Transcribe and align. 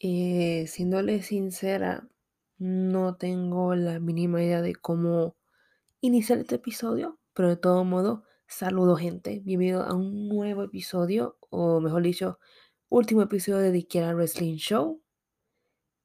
Eh, 0.00 0.66
siéndole 0.68 1.22
sincera, 1.22 2.08
no 2.58 3.16
tengo 3.16 3.74
la 3.74 3.98
mínima 3.98 4.40
idea 4.42 4.62
de 4.62 4.76
cómo 4.76 5.36
iniciar 6.00 6.38
este 6.38 6.56
episodio, 6.56 7.18
pero 7.34 7.48
de 7.48 7.56
todo 7.56 7.84
modo, 7.84 8.22
saludo 8.46 8.96
gente, 8.96 9.40
bienvenido 9.44 9.82
a 9.82 9.94
un 9.94 10.28
nuevo 10.28 10.62
episodio, 10.62 11.36
o 11.50 11.80
mejor 11.80 12.02
dicho, 12.04 12.38
último 12.88 13.22
episodio 13.22 13.58
de 13.58 13.72
The 13.72 13.88
Kiera 13.88 14.14
Wrestling 14.14 14.56
Show. 14.58 15.02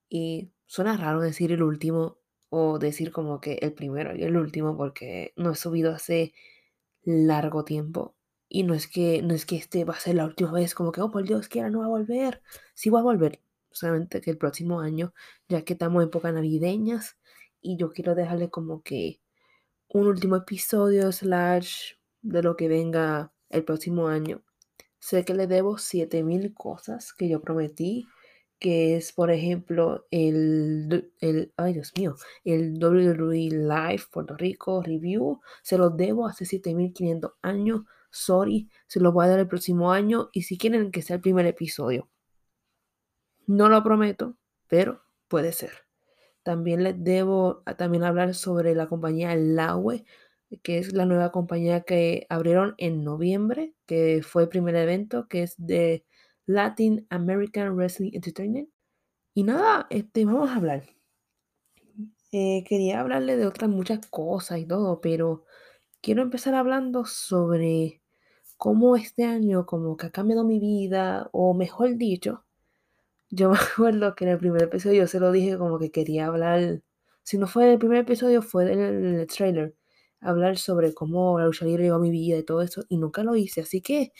Y 0.10 0.52
suena 0.66 0.98
raro 0.98 1.22
decir 1.22 1.52
el 1.52 1.62
último 1.62 2.18
o 2.50 2.80
decir 2.80 3.12
como 3.12 3.40
que 3.42 3.60
el 3.62 3.74
primero 3.74 4.16
y 4.16 4.24
el 4.24 4.38
último 4.38 4.76
porque 4.78 5.34
no 5.36 5.52
he 5.52 5.56
subido 5.56 5.92
hace 5.94 6.34
largo 7.04 7.64
tiempo. 7.64 8.16
Y 8.50 8.64
no 8.64 8.74
es 8.74 8.88
que 8.88 9.22
no 9.24 9.36
es 9.36 9.46
que 9.46 9.58
este 9.58 9.86
va 9.86 9.94
a 9.96 10.00
ser 10.00 10.16
la 10.16 10.26
última 10.26 10.52
vez, 10.52 10.76
como 10.76 10.92
que, 10.92 11.02
oh 11.02 11.12
por 11.12 11.26
Dios, 11.26 11.48
Kiera 11.50 11.70
no 11.70 11.80
va 11.82 11.86
a 11.86 11.90
volver. 11.90 12.42
Sí 12.76 12.90
va 12.90 13.00
a 13.02 13.04
volver, 13.04 13.43
solamente 13.74 14.22
que 14.22 14.32
el 14.32 14.38
próximo 14.38 14.80
año, 14.80 15.14
ya 15.50 15.64
que 15.64 15.74
estamos 15.74 16.04
en 16.04 16.10
épocas 16.10 16.34
navideñas 16.34 17.18
y 17.62 17.78
yo 17.78 17.92
quiero 17.92 18.16
dejarle 18.16 18.50
como 18.50 18.84
que 18.84 19.22
un 19.90 20.08
último 20.08 20.36
episodio 20.38 21.12
slash 21.12 21.94
de 22.22 22.44
lo 22.44 22.56
que 22.56 22.68
venga 22.68 23.34
el 23.50 23.64
próximo 23.64 24.08
año. 24.08 24.44
Sé 25.00 25.26
que 25.26 25.34
le 25.34 25.48
debo 25.48 25.78
7000 25.78 26.54
cosas 26.54 27.14
que 27.14 27.30
yo 27.30 27.42
prometí, 27.42 28.08
que 28.60 28.96
es 28.96 29.12
por 29.14 29.32
ejemplo 29.32 30.08
el, 30.12 31.12
el 31.20 31.54
ay 31.58 31.74
Dios 31.74 31.94
mío, 31.98 32.16
el 32.46 32.82
WWE 32.82 33.50
Live 33.50 34.04
Puerto 34.12 34.36
Rico 34.38 34.82
Review, 34.82 35.42
se 35.62 35.78
lo 35.78 35.90
debo 35.90 36.28
hace 36.28 36.46
7500 36.46 37.34
años. 37.42 37.82
Sorry, 38.12 38.70
se 38.88 39.00
lo 39.00 39.12
voy 39.12 39.26
a 39.26 39.30
dar 39.30 39.40
el 39.40 39.48
próximo 39.48 39.92
año 39.92 40.30
y 40.34 40.44
si 40.44 40.58
quieren 40.58 40.92
que 40.92 41.02
sea 41.02 41.18
el 41.18 41.22
primer 41.22 41.46
episodio. 41.48 42.10
No 43.48 43.70
lo 43.70 43.84
prometo, 43.84 44.38
pero 44.68 45.02
puede 45.28 45.52
ser. 45.54 45.72
También 46.44 46.84
les 46.84 47.04
debo 47.04 47.64
también 47.78 48.04
hablar 48.04 48.36
sobre 48.36 48.76
la 48.76 48.88
compañía 48.88 49.36
Laue, 49.36 50.06
que 50.64 50.78
es 50.80 50.94
la 50.94 51.06
nueva 51.06 51.32
compañía 51.32 51.82
que 51.82 52.26
abrieron 52.30 52.76
en 52.78 53.04
noviembre, 53.04 53.76
que 53.86 54.22
fue 54.24 54.44
el 54.44 54.50
primer 54.50 54.76
evento, 54.76 55.28
que 55.28 55.44
es 55.44 55.56
de 55.58 56.06
Latin 56.46 57.08
American 57.10 57.76
Wrestling 57.76 58.12
Entertainment. 58.14 58.70
Y 59.36 59.44
nada, 59.44 59.88
este, 59.90 60.26
vamos 60.26 60.50
a 60.52 60.56
hablar. 60.58 60.84
Eh, 62.32 62.64
quería 62.68 63.00
hablarle 63.00 63.38
de 63.38 63.46
otras 63.46 63.70
muchas 63.70 64.06
cosas 64.08 64.60
y 64.60 64.66
todo, 64.66 65.02
pero 65.02 65.46
quiero 66.02 66.24
empezar 66.24 66.56
hablando 66.56 67.06
sobre 67.06 68.02
cómo 68.58 68.96
este 68.98 69.26
año 69.26 69.66
como 69.68 69.98
que 69.98 70.08
ha 70.08 70.12
cambiado 70.12 70.44
mi 70.46 70.60
vida, 70.60 71.30
o 71.34 71.54
mejor 71.56 71.98
dicho, 71.98 72.43
yo 73.34 73.50
me 73.52 73.58
acuerdo 73.58 74.16
que 74.16 74.26
en 74.26 74.32
el 74.32 74.38
primer 74.38 74.64
episodio 74.64 75.08
se 75.08 75.20
lo 75.20 75.32
dije 75.32 75.58
como 75.58 75.80
que 75.80 75.92
quería 75.92 76.28
hablar, 76.28 76.82
si 77.24 77.38
no 77.38 77.48
fue 77.48 77.74
el 77.74 77.80
primer 77.80 78.00
episodio, 78.00 78.42
fue 78.42 78.66
del 78.66 78.80
el 79.20 79.28
trailer, 79.28 79.76
hablar 80.20 80.58
sobre 80.58 80.94
cómo 80.94 81.40
la 81.40 81.46
lucha 81.46 81.66
libre 81.66 81.84
llegó 81.84 81.96
a 81.96 82.00
mi 82.00 82.12
vida 82.12 82.38
y 82.38 82.44
todo 82.44 82.62
eso, 82.62 82.86
y 82.90 82.98
nunca 82.98 83.24
lo 83.24 83.36
hice, 83.36 83.62
así 83.62 83.82
que 83.82 84.14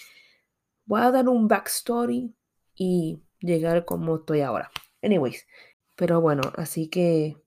voy 0.86 1.02
a 1.02 1.12
dar 1.12 1.30
un 1.30 1.48
backstory 1.48 2.34
y 2.76 3.22
llegar 3.40 3.86
como 3.86 4.18
estoy 4.18 4.42
ahora. 4.42 4.72
Anyways, 5.02 5.46
pero 5.96 6.22
bueno, 6.22 6.42
así 6.56 6.90
que 6.90 7.38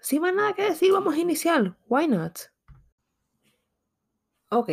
sin 0.00 0.22
más 0.22 0.34
nada 0.34 0.52
que 0.54 0.62
decir, 0.62 0.92
vamos 0.92 1.14
a 1.14 1.18
iniciar. 1.18 1.76
Why 1.88 2.06
not? 2.08 2.38
Ok, 4.50 4.70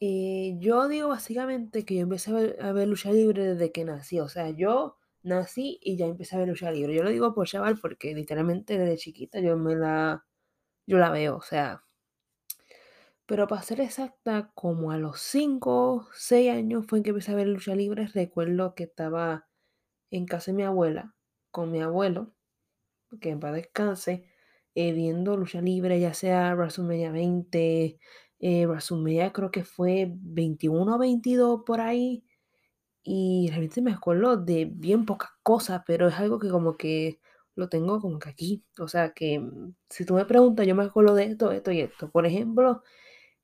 eh, 0.00 0.56
yo 0.58 0.88
digo 0.88 1.08
básicamente 1.08 1.84
que 1.84 1.94
yo 1.94 2.02
empecé 2.02 2.56
a 2.60 2.72
ver, 2.72 2.88
lucha 2.88 3.10
libre 3.10 3.54
desde 3.54 3.72
que 3.72 3.84
nací. 3.84 4.20
O 4.20 4.28
sea, 4.28 4.50
yo 4.50 4.98
nací 5.24 5.78
y 5.82 5.96
ya 5.96 6.06
empecé 6.06 6.36
a 6.36 6.40
ver 6.40 6.48
lucha 6.48 6.70
libre. 6.70 6.94
Yo 6.94 7.02
lo 7.02 7.10
digo 7.10 7.34
por 7.34 7.46
chaval 7.48 7.78
porque 7.80 8.14
literalmente 8.14 8.78
desde 8.78 8.96
chiquita 8.98 9.40
yo 9.40 9.56
me 9.56 9.74
la, 9.76 10.26
yo 10.86 10.98
la 10.98 11.10
veo. 11.10 11.36
O 11.36 11.42
sea, 11.42 11.84
pero 13.26 13.46
para 13.48 13.62
ser 13.62 13.80
exacta, 13.80 14.50
como 14.54 14.90
a 14.90 14.98
los 14.98 15.20
5, 15.20 16.08
6 16.12 16.50
años 16.50 16.84
fue 16.86 16.98
en 16.98 17.04
que 17.04 17.10
empecé 17.10 17.32
a 17.32 17.36
ver 17.36 17.46
lucha 17.48 17.74
libre. 17.74 18.06
Recuerdo 18.14 18.74
que 18.74 18.84
estaba 18.84 19.48
en 20.10 20.26
casa 20.26 20.52
de 20.52 20.56
mi 20.58 20.64
abuela 20.64 21.14
con 21.52 21.70
mi 21.72 21.80
abuelo, 21.82 22.34
que 23.20 23.30
en 23.30 23.40
paz 23.40 23.54
descanse, 23.54 24.26
eh, 24.74 24.92
viendo 24.92 25.36
lucha 25.36 25.60
libre, 25.62 26.00
ya 26.00 26.14
sea 26.14 26.54
WrestleMania 26.54 27.12
20, 27.12 27.98
eh, 28.40 28.66
WrestleMania 28.66 29.32
creo 29.32 29.50
que 29.50 29.64
fue 29.64 30.08
21 30.10 30.96
o 30.96 30.98
22 30.98 31.62
por 31.66 31.80
ahí. 31.80 32.24
Y 33.04 33.48
realmente 33.50 33.82
me 33.82 33.92
acuerdo 33.92 34.36
de 34.38 34.64
bien 34.66 35.04
pocas 35.06 35.30
cosas, 35.42 35.82
pero 35.86 36.08
es 36.08 36.14
algo 36.16 36.38
que 36.38 36.48
como 36.50 36.76
que 36.78 37.20
lo 37.54 37.68
tengo 37.68 38.00
como 38.00 38.18
que 38.18 38.30
aquí. 38.30 38.64
O 38.78 38.88
sea 38.88 39.12
que 39.12 39.38
mm, 39.40 39.74
si 39.90 40.04
tú 40.06 40.14
me 40.14 40.24
preguntas, 40.26 40.66
yo 40.66 40.74
me 40.74 40.84
acuerdo 40.84 41.14
de 41.14 41.24
esto, 41.24 41.52
esto 41.52 41.70
y 41.72 41.80
esto. 41.80 42.10
Por 42.10 42.26
ejemplo, 42.26 42.82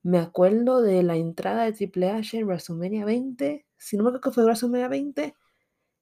me 0.03 0.19
acuerdo 0.19 0.83
de 0.83 1.03
la 1.03 1.17
entrada 1.17 1.65
de 1.65 1.73
Triple 1.73 2.11
H 2.11 2.39
en 2.39 2.47
WrestleMania 2.47 3.05
20. 3.05 3.67
Si 3.77 3.97
no 3.97 4.05
me 4.05 4.11
acuerdo 4.11 4.23
que 4.23 4.35
fue 4.35 4.45
WrestleMania 4.45 4.89
20, 4.89 5.35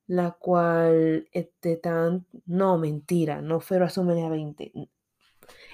la 0.06 0.32
cual, 0.32 1.28
este, 1.32 1.76
tan, 1.76 2.26
no, 2.46 2.78
mentira, 2.78 3.42
no 3.42 3.60
fue 3.60 3.78
WrestleMania 3.78 4.28
20. 4.30 4.72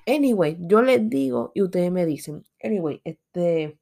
Anyway, 0.07 0.57
yo 0.61 0.83
les 0.83 1.09
digo 1.09 1.53
y 1.55 1.63
ustedes 1.63 1.93
me 1.93 2.07
dicen. 2.07 2.45
Anyway, 2.63 3.01
este, 3.05 3.79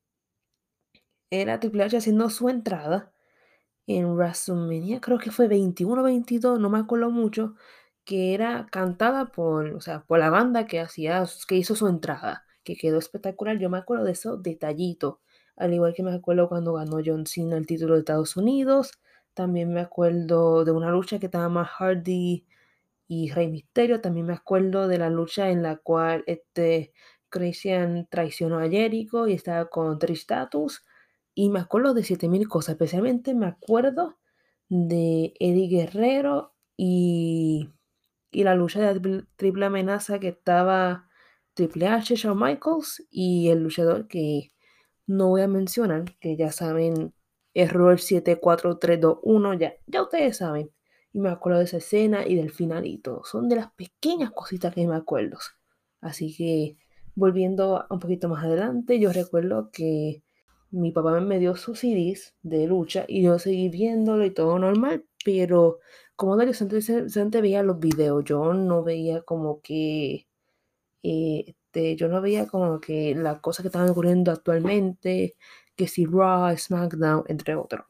era 1.31 1.61
Triple 1.61 1.85
H 1.85 1.97
haciendo 1.97 2.31
su 2.31 2.49
entrada 2.49 3.12
en 3.87 4.07
WrestleMania, 4.15 5.01
creo 5.01 5.19
que 5.19 5.31
fue 5.31 5.49
21 5.49 6.01
o 6.01 6.05
22, 6.05 6.59
no 6.61 6.71
me 6.71 6.79
acuerdo 6.79 7.11
mucho, 7.11 7.55
que 8.05 8.35
era 8.35 8.67
cantada 8.71 9.27
por, 9.27 9.75
o 9.75 9.81
sea, 9.81 10.05
por 10.05 10.19
la 10.19 10.31
banda 10.31 10.67
que 10.67 10.81
hacía, 10.81 11.25
que 11.49 11.57
hizo 11.57 11.75
su 11.77 11.89
entrada, 11.89 12.45
que 12.65 12.77
quedó 12.77 12.99
espectacular. 12.99 13.59
Yo 13.59 13.71
me 13.71 13.79
acuerdo 13.79 14.05
de 14.05 14.13
esos 14.13 14.43
detallitos, 14.43 15.17
al 15.57 15.75
igual 15.75 15.95
que 15.95 16.03
me 16.03 16.13
acuerdo 16.15 16.49
cuando 16.49 16.75
ganó 16.75 16.99
John 17.05 17.27
Cena 17.27 17.57
el 17.57 17.67
título 17.67 17.95
de 17.95 18.01
Estados 18.01 18.37
Unidos. 18.37 18.93
También 19.35 19.73
me 19.73 19.81
acuerdo 19.81 20.65
de 20.65 20.73
una 20.73 20.91
lucha 20.91 21.19
que 21.19 21.27
estaba 21.27 21.49
más 21.49 21.69
Hardy 21.71 22.47
y 23.09 23.31
Rey 23.31 23.49
Misterio. 23.49 24.01
También 24.01 24.27
me 24.27 24.35
acuerdo 24.35 24.89
de 24.89 24.99
la 24.99 25.11
lucha 25.11 25.51
en 25.51 25.63
la 25.63 25.77
cual 25.77 26.25
este 26.27 26.93
Christian 27.29 28.09
traicionó 28.11 28.59
a 28.59 28.69
Jericho 28.69 29.27
y 29.29 29.35
estaba 29.35 29.67
con 29.71 29.99
Trish 29.99 30.19
Status. 30.21 30.85
Y 31.35 31.51
me 31.51 31.61
acuerdo 31.61 31.95
de 31.95 32.05
7000 32.05 32.49
cosas. 32.49 32.75
Especialmente 32.75 33.35
me 33.35 33.47
acuerdo 33.47 34.19
de 34.69 35.35
Eddie 35.39 35.69
Guerrero 35.69 36.55
y, 36.77 37.71
y 38.31 38.45
la 38.45 38.55
lucha 38.55 38.93
de 38.93 39.25
triple 39.37 39.67
amenaza 39.67 40.19
que 40.19 40.29
estaba 40.29 41.09
Triple 41.55 41.89
H, 41.89 42.17
Shawn 42.17 42.39
Michaels 42.39 43.07
y 43.11 43.49
el 43.49 43.63
luchador 43.63 44.09
que 44.09 44.53
no 45.07 45.29
voy 45.29 45.43
a 45.43 45.49
mencionar, 45.49 46.05
que 46.19 46.37
ya 46.37 46.53
saben, 46.53 47.15
error 47.55 48.01
74321, 48.01 49.55
ya, 49.55 49.75
ya 49.87 50.03
ustedes 50.03 50.39
saben. 50.39 50.71
Y 51.13 51.21
me 51.21 51.29
acuerdo 51.29 51.59
de 51.59 51.67
esa 51.67 51.77
escena 51.77 52.27
y 52.27 52.37
del 52.37 52.51
final 52.51 52.87
y 52.87 52.99
todo. 52.99 53.25
Son 53.25 53.49
de 53.49 53.57
las 53.57 53.71
pequeñas 53.73 54.31
cositas 54.31 54.75
que 54.75 54.87
me 54.87 54.97
acuerdo. 54.97 55.39
Así 56.01 56.35
que 56.35 56.79
volviendo 57.15 57.87
un 57.91 57.99
poquito 57.99 58.29
más 58.29 58.45
adelante, 58.45 58.99
yo 58.99 59.13
recuerdo 59.13 59.71
que 59.71 60.23
mi 60.73 60.91
papá 60.93 61.21
me 61.21 61.39
dio 61.39 61.57
sus 61.57 61.81
CDs 61.81 62.35
de 62.43 62.67
lucha 62.67 63.05
y 63.09 63.23
yo 63.23 63.39
seguí 63.39 63.69
viéndolo 63.69 64.25
y 64.25 64.31
todo 64.33 64.59
normal, 64.59 65.05
pero 65.25 65.79
como 66.17 66.37
Dario 66.37 66.55
antes, 66.61 67.43
veía 67.43 67.63
los 67.63 67.79
videos, 67.79 68.25
yo 68.25 68.55
no 68.55 68.83
veía 68.83 69.23
como 69.23 69.61
que, 69.63 70.29
este, 71.03 71.97
yo 71.97 72.09
no 72.09 72.21
veía 72.23 72.47
como 72.47 72.81
que 72.81 73.15
las 73.15 73.41
cosas 73.41 73.63
que 73.65 73.69
estaban 73.69 73.91
ocurriendo 73.91 74.33
actualmente, 74.33 75.37
que 75.77 75.89
si 75.89 76.07
Raw, 76.07 76.57
SmackDown, 76.57 77.25
entre 77.29 77.57
otros. 77.57 77.87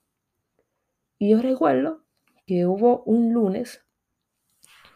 Y 1.19 1.31
yo 1.31 1.41
recuerdo 1.43 2.03
que 2.47 2.67
hubo 2.67 3.03
un 3.05 3.33
lunes 3.33 3.83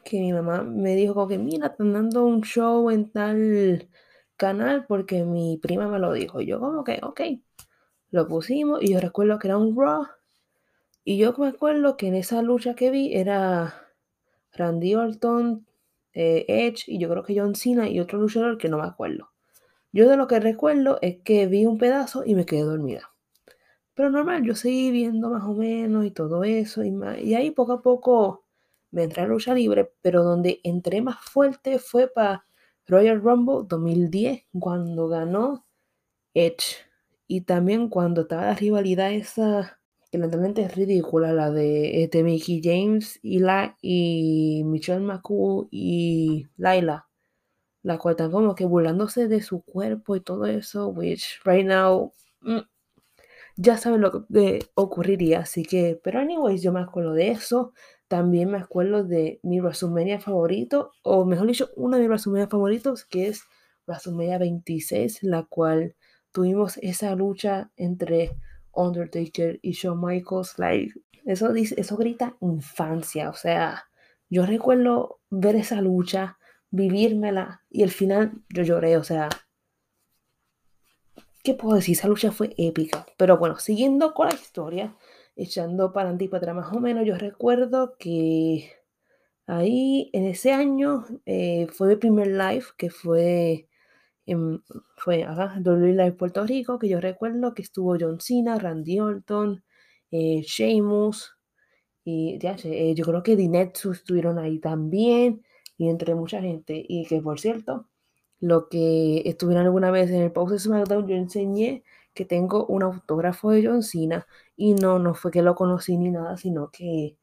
que 0.05 0.21
mi 0.21 0.33
mamá 0.33 0.63
me 0.63 0.95
dijo 0.97 1.15
como 1.15 1.29
que, 1.29 1.39
mira, 1.39 1.69
están 1.69 1.93
dando 1.93 2.25
un 2.25 2.43
show 2.43 2.91
en 2.91 3.11
tal 3.11 3.89
canal 4.37 4.87
porque 4.87 5.25
mi 5.25 5.59
prima 5.59 5.89
me 5.89 5.99
lo 5.99 6.13
dijo. 6.13 6.41
Y 6.41 6.47
yo 6.47 6.61
como 6.61 6.85
que, 6.85 7.01
ok, 7.03 7.21
lo 8.17 8.27
pusimos 8.27 8.83
y 8.83 8.93
yo 8.93 9.01
recuerdo 9.01 9.39
que 9.39 9.49
era 9.49 9.59
un 9.59 9.77
Raw. 9.77 10.07
Y 11.05 11.19
yo 11.19 11.33
me 11.39 11.49
acuerdo 11.49 11.97
que 11.97 12.09
en 12.09 12.17
esa 12.17 12.43
lucha 12.43 12.75
que 12.75 12.91
vi 12.91 13.15
era 13.15 13.75
Randy 14.53 14.97
Orton, 14.97 15.67
eh, 16.13 16.45
Edge 16.49 16.85
y 16.89 16.99
yo 16.99 17.09
creo 17.09 17.23
que 17.23 17.39
John 17.39 17.55
Cena 17.55 17.89
y 17.89 18.01
otro 18.01 18.19
luchador 18.19 18.59
que 18.59 18.69
no 18.69 18.79
me 18.79 18.87
acuerdo. 18.87 19.31
Yo 19.93 20.09
de 20.09 20.17
lo 20.17 20.27
que 20.27 20.41
recuerdo 20.41 20.99
es 21.03 21.19
que 21.23 21.47
vi 21.47 21.67
un 21.67 21.79
pedazo 21.79 22.25
y 22.25 22.35
me 22.35 22.45
quedé 22.45 22.63
dormida. 22.63 23.13
Pero 23.95 24.11
normal, 24.11 24.43
yo 24.45 24.55
seguí 24.55 24.91
viendo 24.91 25.31
más 25.31 25.45
o 25.45 25.55
menos 25.55 26.05
y 26.05 26.11
todo 26.11 26.43
eso. 26.45 26.85
Y, 26.85 26.93
y 27.23 27.35
ahí 27.35 27.51
poco 27.51 27.75
a 27.75 27.83
poco 27.83 28.45
me 28.91 29.05
entré 29.05 29.23
a 29.23 29.27
lucha 29.27 29.55
libre, 29.55 29.93
pero 30.03 30.25
donde 30.25 30.61
entré 30.65 31.03
más 31.03 31.19
fuerte 31.21 31.79
fue 31.79 32.09
para 32.09 32.47
Royal 32.87 33.21
Rumble 33.21 33.67
2010, 33.69 34.45
cuando 34.59 35.09
ganó 35.09 35.67
Edge. 36.35 36.87
Y 37.27 37.43
también 37.43 37.89
cuando 37.89 38.23
estaba 38.23 38.47
la 38.47 38.55
rivalidad 38.55 39.13
esa, 39.13 39.81
que 40.11 40.19
lamentablemente 40.19 40.63
es 40.63 40.75
ridícula, 40.75 41.33
la 41.33 41.51
de 41.51 42.05
este, 42.05 42.23
Mickey 42.23 42.61
James 42.63 43.19
y, 43.23 43.41
la, 43.41 43.77
y 43.83 44.63
Michelle 44.65 45.01
McCool 45.01 45.69
y 45.71 46.47
Laila, 46.57 47.09
la 47.83 47.99
cual 47.99 48.13
están 48.13 48.31
como 48.31 48.55
que 48.55 48.67
burlándose 48.67 49.29
de 49.29 49.43
su 49.43 49.63
cuerpo 49.63 50.17
y 50.17 50.21
todo 50.21 50.47
eso, 50.47 50.89
which 50.89 51.41
right 51.45 51.67
now 51.67 52.13
mm, 52.43 52.61
ya 53.57 53.79
saben 53.79 54.03
lo 54.03 54.27
que 54.29 54.61
ocurriría, 54.75 55.41
así 55.41 55.65
que, 55.65 55.99
pero 56.03 56.21
anyways, 56.21 56.63
yo 56.63 56.73
me 56.73 56.81
acuerdo 56.81 57.13
de 57.15 57.31
eso, 57.31 57.73
también 58.09 58.51
me 58.51 58.59
acuerdo 58.59 59.03
de 59.05 59.41
mi 59.43 59.61
WrestleMania 59.61 60.21
favorito, 60.21 60.93
o 61.03 61.25
mejor 61.25 61.47
dicho, 61.47 61.71
uno 61.77 61.97
de 61.97 62.03
mis 62.03 62.09
WrestleMania 62.09 62.49
favoritos, 62.49 63.05
que 63.05 63.29
es 63.29 63.43
WrestleMania 63.87 64.39
26, 64.39 65.23
la 65.23 65.45
cual 65.45 65.97
tuvimos 66.37 66.77
esa 66.83 67.15
lucha 67.15 67.71
entre 67.77 68.37
Undertaker 68.75 69.59
y 69.63 69.73
Shawn 69.73 69.99
Michaels, 69.99 70.59
like, 70.59 70.93
eso, 71.25 71.51
dice, 71.51 71.75
eso 71.79 71.97
grita 71.97 72.37
infancia, 72.43 73.31
o 73.31 73.33
sea, 73.33 73.87
yo 74.29 74.45
recuerdo 74.45 75.21
ver 75.31 75.57
esa 75.57 75.81
lucha, 75.81 76.37
vivírmela 76.69 77.63
y 77.71 77.85
al 77.85 77.91
final 77.91 78.33
yo 78.51 78.65
lloré, 78.65 78.99
o 78.99 79.03
sea, 79.03 79.31
¿qué 81.43 81.55
puedo 81.55 81.77
decir? 81.77 81.95
Esa 81.95 82.09
lucha 82.09 82.31
fue 82.31 82.53
épica, 82.59 83.07
pero 83.17 83.39
bueno, 83.39 83.59
siguiendo 83.59 84.13
con 84.13 84.29
la 84.29 84.35
historia, 84.35 84.95
echando 85.37 85.91
para 85.95 86.11
adelante 86.11 86.29
para 86.29 86.53
más 86.53 86.71
o 86.71 86.81
menos, 86.81 87.07
yo 87.07 87.17
recuerdo 87.17 87.97
que 87.99 88.75
ahí 89.47 90.11
en 90.13 90.27
ese 90.27 90.53
año 90.53 91.07
eh, 91.25 91.67
fue 91.73 91.89
mi 91.89 91.97
primer 91.97 92.27
live, 92.27 92.67
que 92.77 92.91
fue 92.91 93.71
fue 94.97 95.25
acá, 95.25 95.61
WWE 95.65 96.13
Puerto 96.13 96.45
Rico, 96.47 96.79
que 96.79 96.89
yo 96.89 97.01
recuerdo 97.01 97.55
que 97.55 97.63
estuvo 97.63 97.97
John 97.99 98.21
Cena, 98.21 98.59
Randy 98.59 98.99
Orton, 99.01 99.63
eh, 100.11 100.43
Sheamus, 100.43 101.37
y 102.05 102.39
ya 102.39 102.57
eh, 102.65 102.95
yo 102.95 103.05
creo 103.05 103.23
que 103.23 103.37
Dinetsu 103.37 103.93
estuvieron 103.93 104.39
ahí 104.39 104.59
también, 104.59 105.45
y 105.79 105.89
entre 105.89 106.15
mucha 106.15 106.41
gente, 106.41 106.85
y 106.89 107.07
que 107.07 107.21
por 107.21 107.41
cierto, 107.41 107.89
lo 108.41 108.69
que 108.69 109.23
estuvieron 109.27 109.67
alguna 109.67 109.91
vez 109.91 110.11
en 110.11 110.23
el 110.23 110.33
post 110.33 110.53
de 110.53 110.59
SmackDown, 110.59 111.07
yo 111.09 111.17
enseñé 111.17 111.85
que 112.15 112.25
tengo 112.25 112.67
un 112.67 112.83
autógrafo 112.83 113.51
de 113.51 113.67
John 113.67 113.83
Cena, 113.83 114.27
y 114.57 114.75
no, 114.75 114.99
no 114.99 115.15
fue 115.15 115.31
que 115.31 115.43
lo 115.43 115.55
conocí 115.55 115.97
ni 115.97 116.11
nada, 116.11 116.37
sino 116.37 116.71
que 116.71 117.17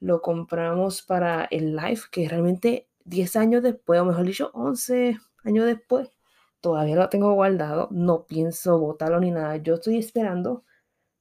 lo 0.00 0.22
compramos 0.22 1.02
para 1.02 1.44
el 1.44 1.76
live, 1.76 2.00
que 2.10 2.28
realmente 2.28 2.88
10 3.04 3.36
años 3.36 3.62
después, 3.62 4.00
o 4.00 4.04
mejor 4.04 4.26
dicho, 4.26 4.50
11 4.54 5.18
años 5.44 5.66
después, 5.66 6.10
todavía 6.60 6.96
lo 6.96 7.08
tengo 7.08 7.32
guardado, 7.34 7.88
no 7.90 8.26
pienso 8.26 8.78
botarlo 8.78 9.20
ni 9.20 9.30
nada. 9.30 9.56
Yo 9.56 9.74
estoy 9.74 9.98
esperando 9.98 10.64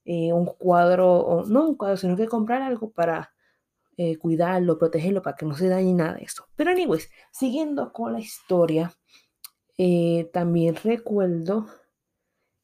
eh, 0.05 0.33
un 0.33 0.45
cuadro, 0.45 1.43
no 1.47 1.69
un 1.69 1.75
cuadro, 1.75 1.97
sino 1.97 2.15
que 2.17 2.27
comprar 2.27 2.61
algo 2.61 2.91
para 2.91 3.33
eh, 3.97 4.17
cuidarlo, 4.17 4.77
protegerlo, 4.77 5.21
para 5.21 5.35
que 5.35 5.45
no 5.45 5.55
se 5.55 5.67
dañe 5.67 5.93
nada 5.93 6.15
de 6.15 6.23
eso. 6.23 6.45
Pero, 6.55 6.71
anyways, 6.71 7.09
siguiendo 7.31 7.91
con 7.93 8.13
la 8.13 8.19
historia, 8.19 8.93
eh, 9.77 10.29
también 10.33 10.75
recuerdo 10.75 11.67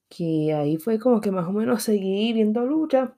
que 0.09 0.53
ahí 0.53 0.77
fue 0.77 0.99
como 0.99 1.21
que 1.21 1.31
más 1.31 1.47
o 1.47 1.51
menos 1.51 1.83
seguí 1.83 2.33
viendo 2.33 2.65
lucha 2.65 3.17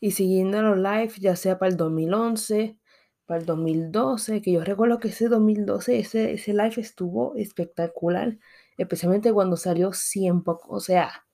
y 0.00 0.12
siguiendo 0.12 0.62
los 0.62 0.78
live, 0.78 1.12
ya 1.18 1.36
sea 1.36 1.58
para 1.58 1.70
el 1.70 1.76
2011 1.76 2.78
para 3.26 3.40
el 3.40 3.46
2012, 3.46 4.42
que 4.42 4.52
yo 4.52 4.64
recuerdo 4.64 4.98
que 5.00 5.08
ese 5.08 5.28
2012, 5.28 5.98
ese, 5.98 6.32
ese 6.34 6.52
live 6.52 6.74
estuvo 6.78 7.34
espectacular, 7.36 8.38
especialmente 8.78 9.32
cuando 9.32 9.56
salió 9.56 9.92
100 9.92 10.42
o 10.46 10.80
sea, 10.80 11.24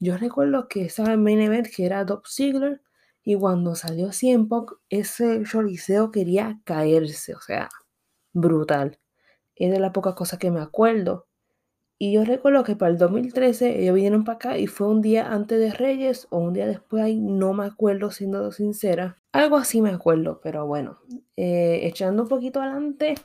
yo 0.00 0.16
recuerdo 0.16 0.68
que 0.68 0.82
estaba 0.86 1.12
en 1.12 1.22
main 1.22 1.40
event 1.40 1.68
que 1.74 1.86
era 1.86 2.06
Top 2.06 2.26
Ziggler 2.26 2.82
y 3.22 3.36
cuando 3.36 3.74
salió 3.74 4.12
100 4.12 4.48
ese 4.88 5.42
choriceo 5.44 6.10
quería 6.10 6.60
caerse, 6.64 7.34
o 7.34 7.40
sea, 7.40 7.68
brutal. 8.32 8.98
Es 9.56 9.72
de 9.72 9.80
las 9.80 9.92
pocas 9.92 10.14
cosas 10.14 10.38
que 10.38 10.50
me 10.50 10.60
acuerdo. 10.60 11.28
Y 12.02 12.12
yo 12.12 12.24
recuerdo 12.24 12.64
que 12.64 12.76
para 12.76 12.90
el 12.92 12.96
2013 12.96 13.82
ellos 13.82 13.94
vinieron 13.94 14.24
para 14.24 14.36
acá 14.36 14.56
y 14.56 14.66
fue 14.66 14.88
un 14.88 15.02
día 15.02 15.30
antes 15.30 15.60
de 15.60 15.70
Reyes 15.70 16.26
o 16.30 16.38
un 16.38 16.54
día 16.54 16.66
después, 16.66 17.02
ahí 17.02 17.20
no 17.20 17.52
me 17.52 17.66
acuerdo 17.66 18.10
siendo 18.10 18.50
sincera. 18.52 19.22
Algo 19.32 19.58
así 19.58 19.82
me 19.82 19.90
acuerdo, 19.90 20.40
pero 20.42 20.66
bueno, 20.66 20.98
eh, 21.36 21.80
echando 21.82 22.22
un 22.22 22.28
poquito 22.30 22.62
adelante, 22.62 23.16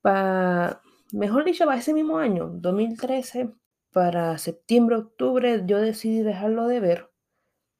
para, 0.00 0.82
mejor 1.12 1.44
dicho, 1.44 1.64
para 1.64 1.78
ese 1.78 1.94
mismo 1.94 2.18
año, 2.18 2.50
2013, 2.54 3.54
para 3.92 4.36
septiembre, 4.38 4.96
octubre, 4.96 5.62
yo 5.64 5.78
decidí 5.78 6.22
dejarlo 6.22 6.66
de 6.66 6.80
ver, 6.80 7.10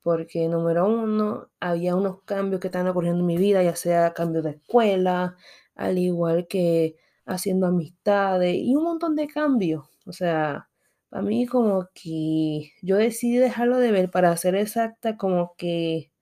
porque 0.03 0.49
número 0.49 0.87
uno, 0.87 1.51
había 1.59 1.97
unos 1.97 2.23
cambios 2.23 2.61
que 2.61 2.69
estaban 2.69 2.87
ocurriendo 2.87 3.21
en 3.21 3.27
mi 3.27 3.39
vida, 3.39 3.65
ya 3.65 3.75
sea 3.75 4.15
cambio 4.15 4.43
de 4.43 4.51
escuela, 4.51 5.37
al 5.75 5.99
igual 5.99 6.47
que 6.47 6.97
haciendo 7.27 7.67
amistades 7.67 8.55
y 8.57 8.77
un 8.77 8.85
montón 8.85 9.17
de 9.17 9.27
cambios. 9.27 9.88
O 10.09 10.13
sea, 10.13 10.69
para 11.11 11.23
mí 11.23 11.47
como 11.47 11.89
que 11.95 12.73
yo 12.83 12.97
decidí 12.97 13.39
dejarlo 13.39 13.79
de 13.79 13.93
ver 13.93 14.11
para 14.11 14.37
ser 14.37 14.55
exacta, 14.57 15.17
como 15.17 15.55
que 15.57 16.13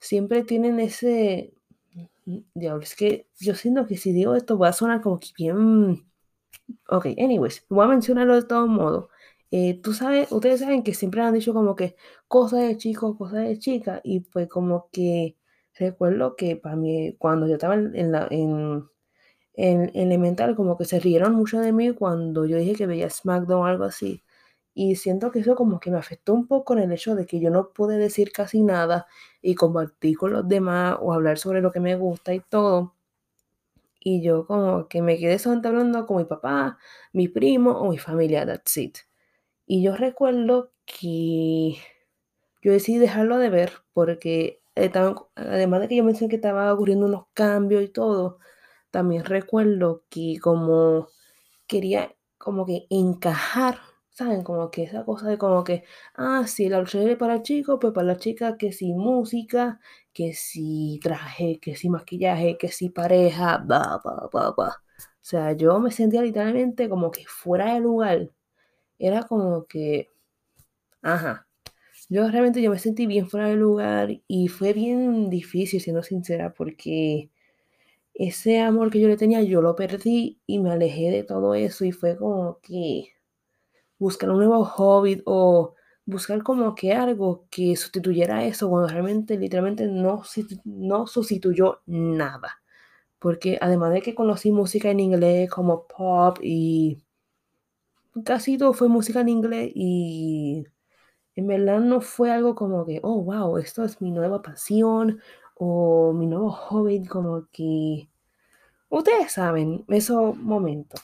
siempre 0.00 0.44
tienen 0.44 0.80
ese... 0.80 1.54
Diablo, 2.54 2.82
es 2.82 2.94
que 2.96 3.26
yo 3.40 3.54
siento 3.54 3.86
que 3.86 3.96
si 3.96 4.12
digo 4.12 4.36
esto 4.36 4.58
va 4.58 4.68
a 4.68 4.72
sonar 4.72 5.00
como 5.02 5.18
que 5.20 5.28
bien... 5.36 6.06
Ok, 6.88 7.06
anyways, 7.18 7.66
voy 7.68 7.84
a 7.84 7.88
mencionarlo 7.88 8.34
de 8.36 8.46
todos 8.46 8.68
modos. 8.68 9.08
Eh, 9.50 9.80
tú 9.82 9.92
sabes, 9.94 10.30
ustedes 10.30 10.60
saben 10.60 10.82
que 10.84 10.94
siempre 10.94 11.22
han 11.22 11.34
dicho 11.34 11.52
como 11.52 11.74
que 11.76 11.96
cosas 12.28 12.60
de 12.62 12.76
chicos, 12.76 13.16
cosas 13.16 13.44
de 13.48 13.58
chicas, 13.58 14.00
y 14.04 14.20
pues 14.20 14.48
como 14.48 14.88
que 14.92 15.36
recuerdo 15.74 16.36
que 16.36 16.56
para 16.56 16.76
mí, 16.76 17.14
cuando 17.18 17.46
yo 17.48 17.54
estaba 17.54 17.74
en, 17.74 18.12
la, 18.12 18.28
en, 18.30 18.88
en 19.54 19.90
Elemental 19.94 20.56
como 20.56 20.76
que 20.78 20.84
se 20.84 21.00
rieron 21.00 21.34
mucho 21.34 21.60
de 21.60 21.72
mí 21.72 21.92
cuando 21.92 22.46
yo 22.46 22.56
dije 22.58 22.74
que 22.74 22.86
veía 22.86 23.10
SmackDown 23.10 23.62
o 23.62 23.66
algo 23.66 23.84
así. 23.84 24.22
Y 24.74 24.96
siento 24.96 25.30
que 25.30 25.40
eso 25.40 25.56
como 25.56 25.80
que 25.80 25.90
me 25.90 25.98
afectó 25.98 26.32
un 26.34 26.46
poco 26.46 26.74
en 26.74 26.80
el 26.80 26.92
hecho 26.92 27.14
de 27.14 27.26
que 27.26 27.40
yo 27.40 27.50
no 27.50 27.70
pude 27.72 27.98
decir 27.98 28.32
casi 28.32 28.62
nada 28.62 29.06
y 29.42 29.54
compartir 29.54 30.16
con 30.16 30.32
los 30.32 30.48
demás 30.48 30.96
o 31.00 31.12
hablar 31.12 31.38
sobre 31.38 31.60
lo 31.60 31.72
que 31.72 31.80
me 31.80 31.96
gusta 31.96 32.32
y 32.34 32.40
todo. 32.40 32.94
Y 34.00 34.22
yo 34.22 34.46
como 34.46 34.88
que 34.88 35.02
me 35.02 35.18
quedé 35.18 35.38
solamente 35.38 35.68
hablando 35.68 36.06
con 36.06 36.16
mi 36.18 36.24
papá, 36.24 36.78
mi 37.12 37.28
primo 37.28 37.72
o 37.72 37.90
mi 37.90 37.98
familia, 37.98 38.46
that's 38.46 38.76
it. 38.76 38.98
Y 39.66 39.82
yo 39.82 39.96
recuerdo 39.96 40.72
que 40.86 41.76
yo 42.62 42.72
decidí 42.72 42.98
dejarlo 42.98 43.38
de 43.38 43.50
ver 43.50 43.72
porque 43.92 44.62
además 45.34 45.80
de 45.80 45.88
que 45.88 45.96
yo 45.96 46.04
mencioné 46.04 46.30
que 46.30 46.36
estaba 46.36 46.72
ocurriendo 46.72 47.06
unos 47.06 47.26
cambios 47.34 47.82
y 47.82 47.88
todo, 47.88 48.38
también 48.90 49.24
recuerdo 49.24 50.04
que 50.10 50.38
como 50.40 51.08
quería 51.66 52.14
como 52.38 52.66
que 52.66 52.86
encajar, 52.90 53.78
¿saben? 54.10 54.42
Como 54.42 54.70
que 54.70 54.84
esa 54.84 55.04
cosa 55.04 55.28
de 55.28 55.38
como 55.38 55.64
que, 55.64 55.84
ah, 56.14 56.44
sí, 56.46 56.68
la 56.68 56.82
libre 56.82 57.16
para 57.16 57.36
el 57.36 57.42
chico, 57.42 57.78
pues 57.78 57.92
para 57.94 58.06
la 58.08 58.16
chica 58.18 58.56
que 58.58 58.72
si 58.72 58.92
música, 58.94 59.80
que 60.12 60.34
si 60.34 61.00
traje, 61.02 61.58
que 61.60 61.76
si 61.76 61.90
maquillaje, 61.90 62.58
que 62.58 62.68
si 62.68 62.90
pareja, 62.90 63.58
ba, 63.58 64.00
ba, 64.04 64.28
ba, 64.32 64.52
ba. 64.56 64.68
O 64.98 65.24
sea, 65.24 65.52
yo 65.52 65.78
me 65.80 65.90
sentía 65.90 66.22
literalmente 66.22 66.88
como 66.88 67.10
que 67.10 67.24
fuera 67.26 67.74
de 67.74 67.80
lugar. 67.80 68.30
Era 68.98 69.24
como 69.24 69.66
que, 69.66 70.10
ajá. 71.02 71.46
Yo 72.08 72.28
realmente 72.30 72.62
yo 72.62 72.70
me 72.70 72.78
sentí 72.78 73.06
bien 73.06 73.28
fuera 73.30 73.48
de 73.48 73.56
lugar 73.56 74.10
y 74.28 74.48
fue 74.48 74.72
bien 74.72 75.30
difícil, 75.30 75.80
siendo 75.80 76.02
sincera, 76.02 76.52
porque 76.54 77.30
ese 78.14 78.60
amor 78.60 78.90
que 78.90 79.00
yo 79.00 79.08
le 79.08 79.16
tenía, 79.16 79.42
yo 79.42 79.62
lo 79.62 79.76
perdí 79.76 80.40
y 80.46 80.58
me 80.58 80.70
alejé 80.72 81.10
de 81.10 81.24
todo 81.24 81.54
eso 81.54 81.84
y 81.84 81.92
fue 81.92 82.16
como 82.16 82.58
que 82.60 83.14
buscar 83.98 84.30
un 84.30 84.38
nuevo 84.38 84.64
hobby 84.64 85.22
o 85.26 85.74
buscar 86.06 86.42
como 86.42 86.74
que 86.74 86.92
algo 86.92 87.46
que 87.50 87.76
sustituyera 87.76 88.44
eso 88.44 88.68
cuando 88.68 88.88
realmente 88.88 89.38
literalmente 89.38 89.86
no, 89.86 90.22
no 90.64 91.06
sustituyó 91.06 91.82
nada. 91.86 92.62
Porque 93.18 93.58
además 93.60 93.92
de 93.92 94.02
que 94.02 94.14
conocí 94.14 94.50
música 94.52 94.90
en 94.90 95.00
inglés 95.00 95.50
como 95.50 95.86
pop 95.86 96.38
y 96.42 97.02
casi 98.24 98.58
todo 98.58 98.72
fue 98.72 98.88
música 98.88 99.20
en 99.20 99.28
inglés 99.28 99.70
y 99.74 100.64
en 101.36 101.46
verdad 101.46 101.80
no 101.80 102.00
fue 102.00 102.30
algo 102.32 102.54
como 102.54 102.86
que, 102.86 103.00
oh, 103.02 103.22
wow, 103.22 103.58
esto 103.58 103.84
es 103.84 104.00
mi 104.00 104.10
nueva 104.10 104.42
pasión 104.42 105.20
o 105.62 106.14
mi 106.14 106.26
nuevo 106.26 106.50
hobby, 106.50 107.04
como 107.04 107.46
que 107.52 108.08
ustedes 108.88 109.32
saben 109.32 109.84
esos 109.88 110.34
momentos. 110.34 111.02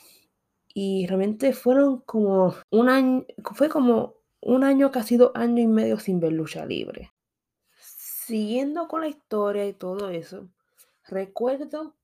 Y 0.72 1.06
realmente 1.06 1.52
fueron 1.52 2.00
como 2.00 2.54
un 2.70 2.88
año, 2.88 3.26
fue 3.54 3.68
como 3.68 4.14
un 4.40 4.64
año, 4.64 4.90
casi 4.90 5.18
dos 5.18 5.32
años 5.34 5.60
y 5.60 5.66
medio 5.66 5.98
sin 5.98 6.20
ver 6.20 6.32
lucha 6.32 6.64
libre. 6.64 7.12
Siguiendo 7.78 8.88
con 8.88 9.02
la 9.02 9.08
historia 9.08 9.66
y 9.66 9.74
todo 9.74 10.08
eso, 10.08 10.48
recuerdo, 11.06 11.94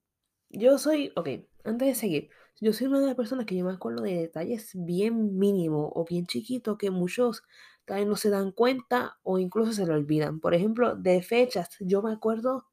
yo 0.50 0.76
soy, 0.76 1.10
ok, 1.16 1.28
antes 1.64 1.88
de 1.88 1.94
seguir, 1.94 2.30
yo 2.60 2.74
soy 2.74 2.88
una 2.88 3.00
de 3.00 3.06
las 3.06 3.14
personas 3.14 3.46
que 3.46 3.56
yo 3.56 3.64
me 3.64 3.72
acuerdo 3.72 4.02
de 4.02 4.14
detalles 4.14 4.72
bien 4.74 5.38
mínimos 5.38 5.90
o 5.94 6.04
bien 6.04 6.26
chiquitos 6.26 6.76
que 6.76 6.90
muchos 6.90 7.44
tal 7.84 7.98
vez 7.98 8.06
no 8.06 8.16
se 8.16 8.30
dan 8.30 8.52
cuenta 8.52 9.18
o 9.22 9.38
incluso 9.38 9.72
se 9.72 9.86
lo 9.86 9.94
olvidan. 9.94 10.40
Por 10.40 10.54
ejemplo, 10.54 10.96
de 10.96 11.22
fechas, 11.22 11.68
yo 11.80 12.02
me 12.02 12.12
acuerdo 12.12 12.68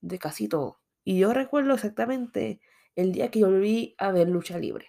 de 0.00 0.18
casi 0.18 0.48
todo. 0.48 0.80
Y 1.04 1.18
yo 1.18 1.32
recuerdo 1.32 1.74
exactamente 1.74 2.60
el 2.96 3.12
día 3.12 3.30
que 3.30 3.40
yo 3.40 3.46
volví 3.50 3.94
a 3.98 4.12
ver 4.12 4.28
lucha 4.28 4.58
libre, 4.58 4.88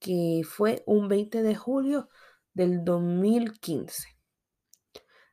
que 0.00 0.42
fue 0.44 0.82
un 0.86 1.08
20 1.08 1.42
de 1.42 1.54
julio 1.54 2.08
del 2.54 2.84
2015. 2.84 4.08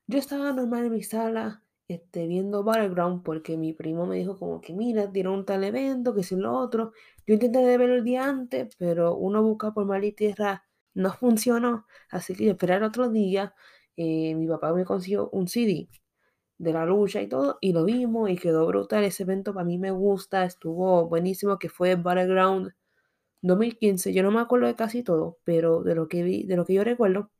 Yo 0.07 0.19
estaba 0.19 0.51
normal 0.51 0.85
en 0.85 0.91
mi 0.91 1.03
sala 1.03 1.63
este, 1.87 2.27
viendo 2.27 2.63
Battleground 2.63 3.23
porque 3.23 3.57
mi 3.57 3.73
primo 3.73 4.05
me 4.05 4.17
dijo 4.17 4.37
como 4.37 4.61
que 4.61 4.73
mira, 4.73 5.11
un 5.29 5.45
tal 5.45 5.63
evento, 5.63 6.13
que 6.13 6.21
es 6.21 6.31
lo 6.31 6.53
otro. 6.53 6.91
Yo 7.27 7.35
intenté 7.35 7.77
verlo 7.77 7.95
el 7.95 8.03
día 8.03 8.25
antes, 8.25 8.75
pero 8.77 9.15
uno 9.15 9.43
busca 9.43 9.73
por 9.73 9.85
mal 9.85 10.03
y 10.03 10.11
tierra, 10.11 10.65
no 10.93 11.13
funcionó. 11.13 11.85
Así 12.09 12.35
que 12.35 12.55
el 12.59 12.83
otro 12.83 13.09
día. 13.09 13.53
Eh, 13.97 14.33
mi 14.35 14.47
papá 14.47 14.73
me 14.73 14.85
consiguió 14.85 15.29
un 15.29 15.47
CD 15.47 15.87
de 16.57 16.73
la 16.73 16.85
lucha 16.85 17.21
y 17.21 17.27
todo, 17.27 17.57
y 17.61 17.73
lo 17.73 17.85
vimos 17.85 18.29
y 18.29 18.37
quedó 18.37 18.65
brutal. 18.67 19.03
Ese 19.03 19.23
evento 19.23 19.53
para 19.53 19.65
mí 19.65 19.77
me 19.77 19.91
gusta, 19.91 20.45
estuvo 20.45 21.07
buenísimo, 21.07 21.59
que 21.59 21.69
fue 21.69 21.95
Battleground 21.95 22.73
2015. 23.41 24.13
Yo 24.13 24.23
no 24.23 24.31
me 24.31 24.41
acuerdo 24.41 24.67
de 24.67 24.75
casi 24.75 25.03
todo, 25.03 25.39
pero 25.45 25.83
de 25.83 25.95
lo 25.95 26.07
que 26.07 26.23
vi, 26.23 26.45
de 26.45 26.57
lo 26.57 26.65
que 26.65 26.73
yo 26.75 26.83
recuerdo, 26.83 27.31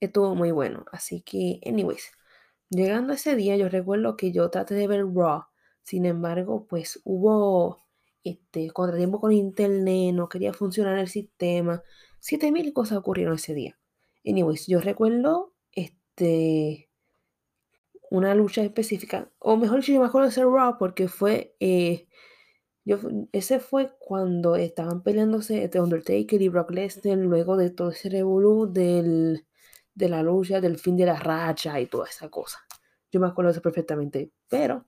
estuvo 0.00 0.34
muy 0.34 0.50
bueno. 0.50 0.84
Así 0.92 1.22
que, 1.22 1.60
anyways, 1.66 2.12
llegando 2.70 3.12
ese 3.12 3.36
día, 3.36 3.56
yo 3.56 3.68
recuerdo 3.68 4.16
que 4.16 4.32
yo 4.32 4.50
traté 4.50 4.74
de 4.74 4.88
ver 4.88 5.06
Raw. 5.06 5.44
Sin 5.82 6.06
embargo, 6.06 6.66
pues 6.68 7.00
hubo 7.04 7.84
este, 8.24 8.70
contratiempo 8.70 9.20
con 9.20 9.32
internet, 9.32 10.14
no 10.14 10.28
quería 10.28 10.52
funcionar 10.52 10.98
el 10.98 11.08
sistema. 11.08 11.82
7000 12.20 12.72
cosas 12.72 12.98
ocurrieron 12.98 13.34
ese 13.34 13.54
día. 13.54 13.78
Anyways, 14.24 14.66
yo 14.66 14.80
recuerdo 14.80 15.54
este 15.72 16.90
una 18.10 18.34
lucha 18.34 18.62
específica, 18.62 19.30
o 19.38 19.56
mejor 19.56 19.80
dicho, 19.80 19.92
yo 19.92 20.00
me 20.00 20.06
acuerdo 20.06 20.28
de 20.30 20.42
Raw 20.42 20.78
porque 20.78 21.06
fue, 21.06 21.54
eh, 21.60 22.08
yo, 22.84 22.98
ese 23.30 23.60
fue 23.60 23.92
cuando 24.00 24.56
estaban 24.56 25.02
peleándose 25.02 25.62
entre 25.62 25.80
Undertaker 25.80 26.42
y 26.42 26.48
Brock 26.48 26.72
Lesnar 26.72 27.18
luego 27.18 27.56
de 27.56 27.70
todo 27.70 27.90
ese 27.90 28.10
revolú 28.10 28.66
de 28.72 29.44
la 29.96 30.22
lucha, 30.22 30.60
del 30.60 30.78
fin 30.78 30.96
de 30.96 31.06
la 31.06 31.20
racha 31.20 31.80
y 31.80 31.86
toda 31.86 32.08
esa 32.08 32.28
cosa. 32.28 32.58
Yo 33.12 33.20
me 33.20 33.28
acuerdo 33.28 33.50
de 33.50 33.52
eso 33.52 33.62
perfectamente, 33.62 34.32
pero 34.48 34.86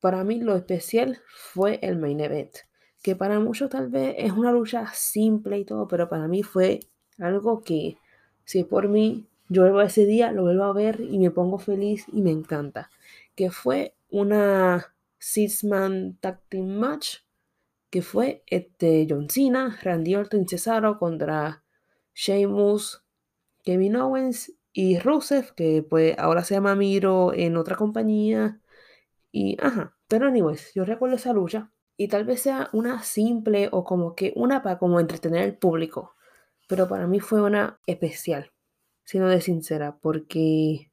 para 0.00 0.24
mí 0.24 0.40
lo 0.40 0.56
especial 0.56 1.20
fue 1.28 1.78
el 1.80 1.96
main 1.96 2.18
event, 2.20 2.56
que 3.02 3.16
para 3.16 3.40
muchos 3.40 3.68
tal 3.68 3.88
vez 3.88 4.14
es 4.18 4.32
una 4.32 4.52
lucha 4.52 4.86
simple 4.94 5.58
y 5.58 5.64
todo, 5.64 5.88
pero 5.88 6.08
para 6.08 6.28
mí 6.28 6.42
fue 6.42 6.80
algo 7.18 7.62
que, 7.62 7.98
si 8.44 8.64
por 8.64 8.88
mí, 8.88 9.26
yo 9.48 9.62
vuelvo 9.62 9.80
a 9.80 9.86
ese 9.86 10.06
día, 10.06 10.32
lo 10.32 10.42
vuelvo 10.42 10.64
a 10.64 10.72
ver 10.72 11.00
y 11.00 11.18
me 11.18 11.30
pongo 11.30 11.58
feliz 11.58 12.06
y 12.12 12.22
me 12.22 12.30
encanta. 12.30 12.90
Que 13.34 13.50
fue 13.50 13.94
una 14.10 14.94
six-man 15.18 16.18
match, 16.52 17.18
que 17.90 18.02
fue 18.02 18.44
este, 18.46 19.06
John 19.08 19.28
Cena, 19.28 19.78
Randy 19.82 20.14
Orton 20.14 20.48
Cesaro 20.48 20.98
contra 20.98 21.64
Sheamus, 22.14 23.04
Kevin 23.64 23.96
Owens 23.96 24.54
y 24.72 24.98
Rusev, 24.98 25.54
que 25.54 25.82
pues 25.82 26.16
ahora 26.18 26.44
se 26.44 26.54
llama 26.54 26.76
Miro 26.76 27.32
en 27.34 27.56
otra 27.56 27.76
compañía. 27.76 28.60
Y 29.32 29.56
ajá, 29.60 29.96
pero 30.08 30.28
anyways, 30.28 30.72
yo 30.74 30.84
recuerdo 30.84 31.16
esa 31.16 31.32
lucha 31.32 31.70
y 31.96 32.08
tal 32.08 32.24
vez 32.24 32.40
sea 32.42 32.68
una 32.72 33.02
simple 33.02 33.68
o 33.72 33.84
como 33.84 34.14
que 34.14 34.32
una 34.36 34.62
para 34.62 34.78
como 34.78 35.00
entretener 35.00 35.44
al 35.44 35.56
público, 35.58 36.14
pero 36.68 36.88
para 36.88 37.06
mí 37.06 37.20
fue 37.20 37.42
una 37.42 37.80
especial 37.86 38.52
siendo 39.04 39.28
de 39.28 39.40
sincera, 39.40 39.98
porque 40.00 40.90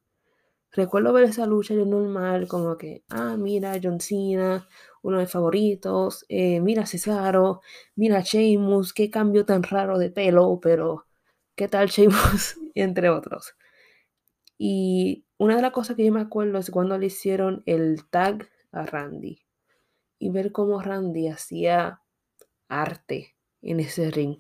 recuerdo 0.72 1.14
ver 1.14 1.26
esa 1.26 1.46
lucha 1.46 1.74
yo 1.74 1.86
normal, 1.86 2.48
como 2.48 2.78
que, 2.78 3.04
ah, 3.10 3.38
mira, 3.38 3.80
John 3.82 4.00
Cena, 4.00 4.68
uno 5.02 5.18
de 5.18 5.24
mis 5.24 5.32
favoritos, 5.32 6.26
eh, 6.30 6.60
mira 6.60 6.86
Cesaro, 6.86 7.62
mira 7.96 8.22
Sheamus, 8.22 8.94
qué 8.94 9.10
cambio 9.10 9.46
tan 9.46 9.64
raro 9.64 9.98
de 9.98 10.10
pelo, 10.12 10.60
pero 10.62 11.06
qué 11.56 11.68
tal 11.68 11.88
Sheamus, 11.90 12.58
entre 12.76 13.10
otros. 13.10 13.56
Y 14.58 15.26
una 15.38 15.56
de 15.56 15.62
las 15.62 15.72
cosas 15.72 15.96
que 15.96 16.06
yo 16.06 16.12
me 16.12 16.22
acuerdo 16.22 16.58
es 16.60 16.70
cuando 16.70 16.98
le 16.98 17.08
hicieron 17.08 17.64
el 17.66 18.06
tag 18.10 18.50
a 18.72 18.86
Randy 18.86 19.42
y 20.20 20.30
ver 20.30 20.52
cómo 20.52 20.82
Randy 20.82 21.28
hacía 21.30 22.02
arte 22.68 23.36
en 23.62 23.80
ese 23.80 24.12
ring 24.12 24.38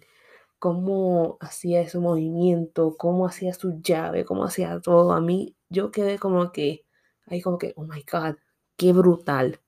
cómo 0.59 1.37
hacía 1.39 1.81
ese 1.81 1.99
movimiento, 1.99 2.97
cómo 2.97 3.25
hacía 3.25 3.53
su 3.53 3.81
llave, 3.81 4.25
cómo 4.25 4.43
hacía 4.43 4.79
todo. 4.81 5.13
A 5.13 5.21
mí, 5.21 5.55
yo 5.69 5.91
quedé 5.91 6.19
como 6.19 6.51
que, 6.51 6.85
ahí 7.27 7.41
como 7.41 7.57
que, 7.57 7.73
oh 7.77 7.83
my 7.85 8.05
god, 8.11 8.35
qué 8.77 8.93
brutal. 8.93 9.59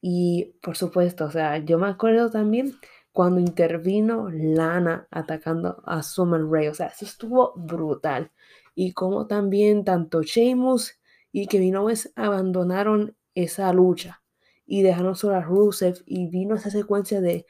Y 0.00 0.56
por 0.62 0.76
supuesto, 0.76 1.26
o 1.26 1.30
sea, 1.30 1.58
yo 1.58 1.78
me 1.78 1.88
acuerdo 1.88 2.30
también 2.30 2.78
cuando 3.12 3.40
intervino 3.40 4.28
Lana 4.30 5.08
atacando 5.10 5.82
a 5.86 6.02
Summer 6.02 6.42
Rae, 6.44 6.70
o 6.70 6.74
sea, 6.74 6.88
eso 6.88 7.04
estuvo 7.04 7.52
brutal. 7.56 8.30
Y 8.74 8.92
como 8.92 9.26
también 9.26 9.84
tanto 9.84 10.22
Sheamus 10.22 11.00
y 11.32 11.46
Kevin 11.48 11.76
Owens 11.76 12.12
abandonaron 12.14 13.16
esa 13.34 13.72
lucha 13.72 14.22
y 14.66 14.82
dejaron 14.82 15.14
solo 15.14 15.36
a 15.36 15.40
Rusev 15.40 16.02
y 16.06 16.26
vino 16.26 16.56
esa 16.56 16.70
secuencia 16.70 17.20
de 17.20 17.46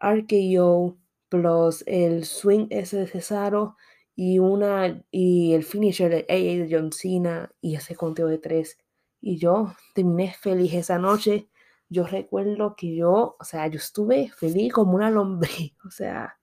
RKO, 0.00 0.96
plus 1.28 1.84
el 1.86 2.24
swing 2.24 2.66
ese 2.70 2.98
de 2.98 3.06
Cesaro 3.06 3.76
y 4.14 4.38
una 4.38 5.02
y 5.10 5.54
el 5.54 5.64
finisher 5.64 6.10
de 6.10 6.26
AA 6.28 6.64
de 6.64 6.68
John 6.70 6.92
Cena 6.92 7.52
y 7.60 7.74
ese 7.76 7.96
conteo 7.96 8.26
de 8.28 8.38
tres. 8.38 8.78
Y 9.20 9.38
yo 9.38 9.74
terminé 9.94 10.32
feliz 10.32 10.74
esa 10.74 10.98
noche. 10.98 11.48
Yo 11.88 12.06
recuerdo 12.06 12.74
que 12.76 12.94
yo, 12.94 13.36
o 13.38 13.44
sea, 13.44 13.66
yo 13.68 13.78
estuve 13.78 14.30
feliz 14.30 14.72
como 14.72 14.94
una 14.94 15.10
lombriz. 15.10 15.72
O 15.86 15.90
sea, 15.90 16.38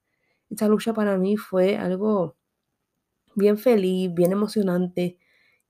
esa 0.50 0.68
lucha 0.68 0.94
para 0.94 1.18
mí 1.18 1.38
fue 1.38 1.78
algo 1.78 2.36
bien 3.36 3.58
feliz, 3.58 4.14
bien 4.14 4.32
emocionante. 4.32 5.18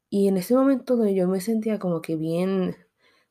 Y 0.10 0.28
en 0.30 0.38
ese 0.38 0.56
momento 0.56 0.96
donde 0.96 1.16
yo 1.16 1.28
me 1.28 1.42
sentía 1.42 1.80
como 1.80 2.02
que 2.02 2.16
bien, 2.16 2.76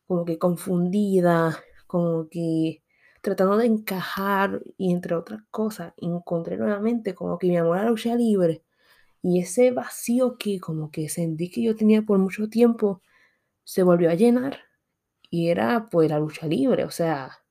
como 0.06 0.24
que 0.24 0.38
confundida, 0.38 1.58
como 1.86 2.28
que 2.28 2.82
tratando 3.22 3.56
de 3.56 3.66
encajar 3.66 4.62
y 4.76 4.92
entre 4.92 5.14
otras 5.16 5.42
cosas, 5.50 5.92
encontré 5.96 6.56
nuevamente 6.56 7.14
como 7.14 7.38
que 7.38 7.48
mi 7.48 7.56
amor 7.56 7.78
a 7.78 7.84
la 7.84 7.90
lucha 7.90 8.14
libre 8.14 8.62
y 9.22 9.40
ese 9.40 9.72
vacío 9.72 10.38
que 10.38 10.60
como 10.60 10.90
que 10.90 11.08
sentí 11.08 11.50
que 11.50 11.62
yo 11.62 11.74
tenía 11.74 12.02
por 12.02 12.18
mucho 12.18 12.48
tiempo 12.48 13.02
se 13.64 13.82
volvió 13.82 14.10
a 14.10 14.14
llenar 14.14 14.60
y 15.30 15.48
era 15.48 15.88
pues 15.90 16.08
la 16.10 16.20
lucha 16.20 16.46
libre, 16.46 16.84
o 16.84 16.90
sea, 16.90 17.42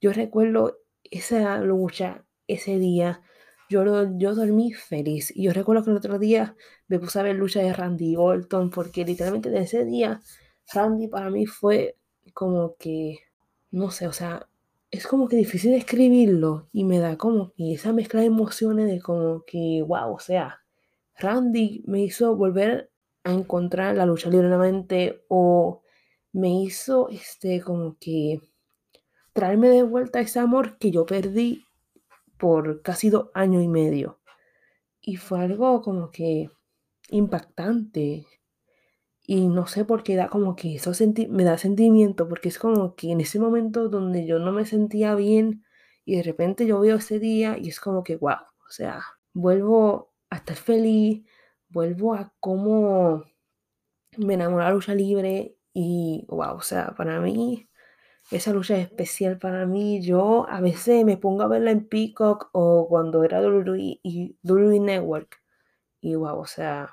yo 0.00 0.12
recuerdo 0.12 0.78
esa 1.04 1.58
lucha, 1.60 2.24
ese 2.48 2.78
día, 2.78 3.22
yo, 3.70 3.84
yo 4.18 4.34
dormí 4.34 4.72
feliz 4.72 5.32
y 5.34 5.44
yo 5.44 5.52
recuerdo 5.52 5.84
que 5.84 5.90
el 5.90 5.96
otro 5.96 6.18
día 6.18 6.56
me 6.88 6.98
puse 6.98 7.20
a 7.20 7.22
ver 7.22 7.36
lucha 7.36 7.60
de 7.60 7.72
Randy 7.72 8.16
Orton 8.16 8.70
porque 8.70 9.04
literalmente 9.04 9.50
de 9.50 9.60
ese 9.60 9.84
día 9.84 10.20
Randy 10.72 11.08
para 11.08 11.30
mí 11.30 11.46
fue 11.46 11.96
como 12.32 12.76
que, 12.76 13.18
no 13.70 13.90
sé, 13.90 14.06
o 14.06 14.12
sea, 14.12 14.48
es 14.90 15.06
como 15.06 15.28
que 15.28 15.36
difícil 15.36 15.72
de 15.72 15.78
escribirlo 15.78 16.68
y 16.72 16.84
me 16.84 16.98
da 16.98 17.16
como 17.16 17.52
que 17.52 17.74
esa 17.74 17.92
mezcla 17.92 18.20
de 18.20 18.26
emociones 18.26 18.86
de 18.86 19.00
como 19.00 19.44
que, 19.44 19.84
wow, 19.86 20.14
o 20.14 20.18
sea, 20.20 20.60
Randy 21.16 21.82
me 21.86 22.02
hizo 22.02 22.36
volver 22.36 22.90
a 23.24 23.32
encontrar 23.32 23.96
la 23.96 24.06
lucha 24.06 24.30
libre 24.30 24.48
nuevamente 24.48 25.24
o 25.28 25.82
me 26.32 26.62
hizo 26.62 27.08
este 27.08 27.60
como 27.60 27.96
que 27.98 28.40
traerme 29.32 29.68
de 29.68 29.82
vuelta 29.82 30.20
ese 30.20 30.38
amor 30.38 30.78
que 30.78 30.90
yo 30.90 31.06
perdí 31.06 31.64
por 32.38 32.82
casi 32.82 33.10
dos 33.10 33.30
años 33.34 33.62
y 33.62 33.68
medio. 33.68 34.20
Y 35.00 35.16
fue 35.16 35.40
algo 35.40 35.82
como 35.82 36.10
que 36.10 36.50
impactante, 37.10 38.26
y 39.26 39.48
no 39.48 39.66
sé 39.66 39.84
por 39.84 40.02
qué 40.02 40.16
da 40.16 40.28
como 40.28 40.54
que 40.56 40.76
eso 40.76 40.92
me 41.30 41.44
da 41.44 41.58
sentimiento, 41.58 42.28
porque 42.28 42.48
es 42.48 42.58
como 42.58 42.94
que 42.94 43.10
en 43.12 43.20
ese 43.20 43.38
momento 43.40 43.88
donde 43.88 44.26
yo 44.26 44.38
no 44.38 44.52
me 44.52 44.66
sentía 44.66 45.14
bien 45.14 45.64
y 46.04 46.16
de 46.16 46.22
repente 46.22 46.66
yo 46.66 46.80
veo 46.80 46.96
ese 46.96 47.18
día 47.18 47.56
y 47.58 47.68
es 47.68 47.80
como 47.80 48.04
que, 48.04 48.16
wow, 48.16 48.34
o 48.34 48.70
sea, 48.70 49.02
vuelvo 49.32 50.12
a 50.30 50.36
estar 50.36 50.56
feliz, 50.56 51.24
vuelvo 51.68 52.14
a 52.14 52.34
cómo 52.40 53.24
me 54.18 54.34
enamoré 54.34 54.66
de 54.66 54.72
lucha 54.72 54.94
libre 54.94 55.56
y, 55.72 56.26
wow, 56.28 56.56
o 56.56 56.62
sea, 56.62 56.94
para 56.96 57.20
mí 57.20 57.68
esa 58.30 58.52
lucha 58.52 58.76
es 58.76 58.86
especial 58.88 59.38
para 59.38 59.66
mí. 59.66 60.02
Yo 60.02 60.46
a 60.48 60.60
veces 60.60 61.04
me 61.04 61.16
pongo 61.16 61.42
a 61.42 61.48
verla 61.48 61.70
en 61.70 61.88
Peacock 61.88 62.50
o 62.52 62.88
cuando 62.88 63.24
era 63.24 63.40
WWE 63.40 64.80
Network 64.80 65.42
y, 66.00 66.14
wow, 66.14 66.38
o 66.38 66.46
sea, 66.46 66.90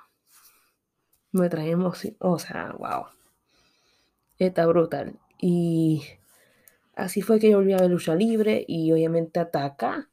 me 1.32 1.50
trae 1.50 1.72
emoción, 1.72 2.16
o 2.20 2.40
sea, 2.40 2.76
wow, 2.78 3.06
está 4.38 4.66
brutal. 4.66 5.20
Y 5.40 6.04
así 6.96 7.22
fue 7.22 7.40
que 7.40 7.50
yo 7.52 7.58
volví 7.58 7.74
a 7.74 7.78
ver 7.78 7.92
lucha 7.92 8.16
libre 8.16 8.64
y 8.68 8.92
obviamente 8.92 9.40
ataca. 9.40 10.10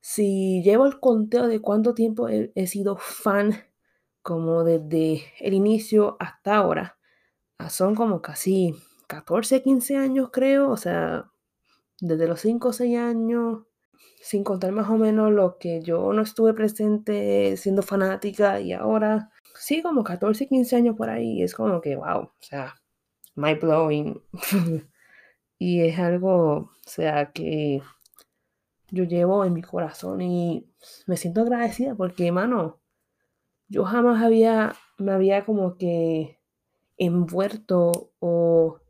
Si 0.00 0.62
llevo 0.62 0.86
el 0.86 1.00
conteo 1.00 1.46
de 1.48 1.60
cuánto 1.60 1.94
tiempo 1.94 2.28
he, 2.28 2.66
sido 2.66 2.96
fan 2.96 3.54
como 4.22 4.64
desde 4.64 5.24
el 5.40 5.54
inicio 5.54 6.16
hasta 6.20 6.56
ahora, 6.56 6.98
ah, 7.58 7.70
son 7.70 7.94
como 7.94 8.22
casi 8.22 8.74
14, 9.06 9.62
15 9.62 9.96
años 9.96 10.30
creo, 10.32 10.70
o 10.70 10.76
sea, 10.76 11.30
desde 12.00 12.28
los 12.28 12.40
5 12.40 12.68
o 12.68 12.72
6 12.72 12.98
años, 12.98 13.64
sin 14.20 14.44
contar 14.44 14.72
más 14.72 14.88
o 14.90 14.96
menos 14.96 15.32
lo 15.32 15.58
que 15.58 15.82
yo 15.82 16.12
no 16.12 16.22
estuve 16.22 16.54
presente 16.54 17.56
siendo 17.56 17.82
fanática 17.82 18.60
y 18.60 18.72
ahora, 18.72 19.30
sí, 19.54 19.82
como 19.82 20.04
14, 20.04 20.46
15 20.48 20.76
años 20.76 20.96
por 20.96 21.10
ahí, 21.10 21.42
es 21.42 21.54
como 21.54 21.80
que, 21.80 21.96
wow, 21.96 22.22
o 22.22 22.34
sea, 22.40 22.74
mind 23.34 23.60
blowing. 23.60 24.22
y 25.58 25.82
es 25.82 25.98
algo, 25.98 26.54
o 26.56 26.70
sea, 26.82 27.32
que 27.32 27.82
yo 28.90 29.04
llevo 29.04 29.44
en 29.44 29.54
mi 29.54 29.62
corazón 29.62 30.20
y 30.22 30.66
me 31.06 31.16
siento 31.16 31.42
agradecida 31.42 31.94
porque, 31.94 32.30
mano, 32.32 32.80
yo 33.68 33.84
jamás 33.84 34.22
había, 34.22 34.74
me 34.98 35.12
había 35.12 35.44
como 35.44 35.76
que 35.76 36.38
envuelto 36.96 38.12
o 38.20 38.80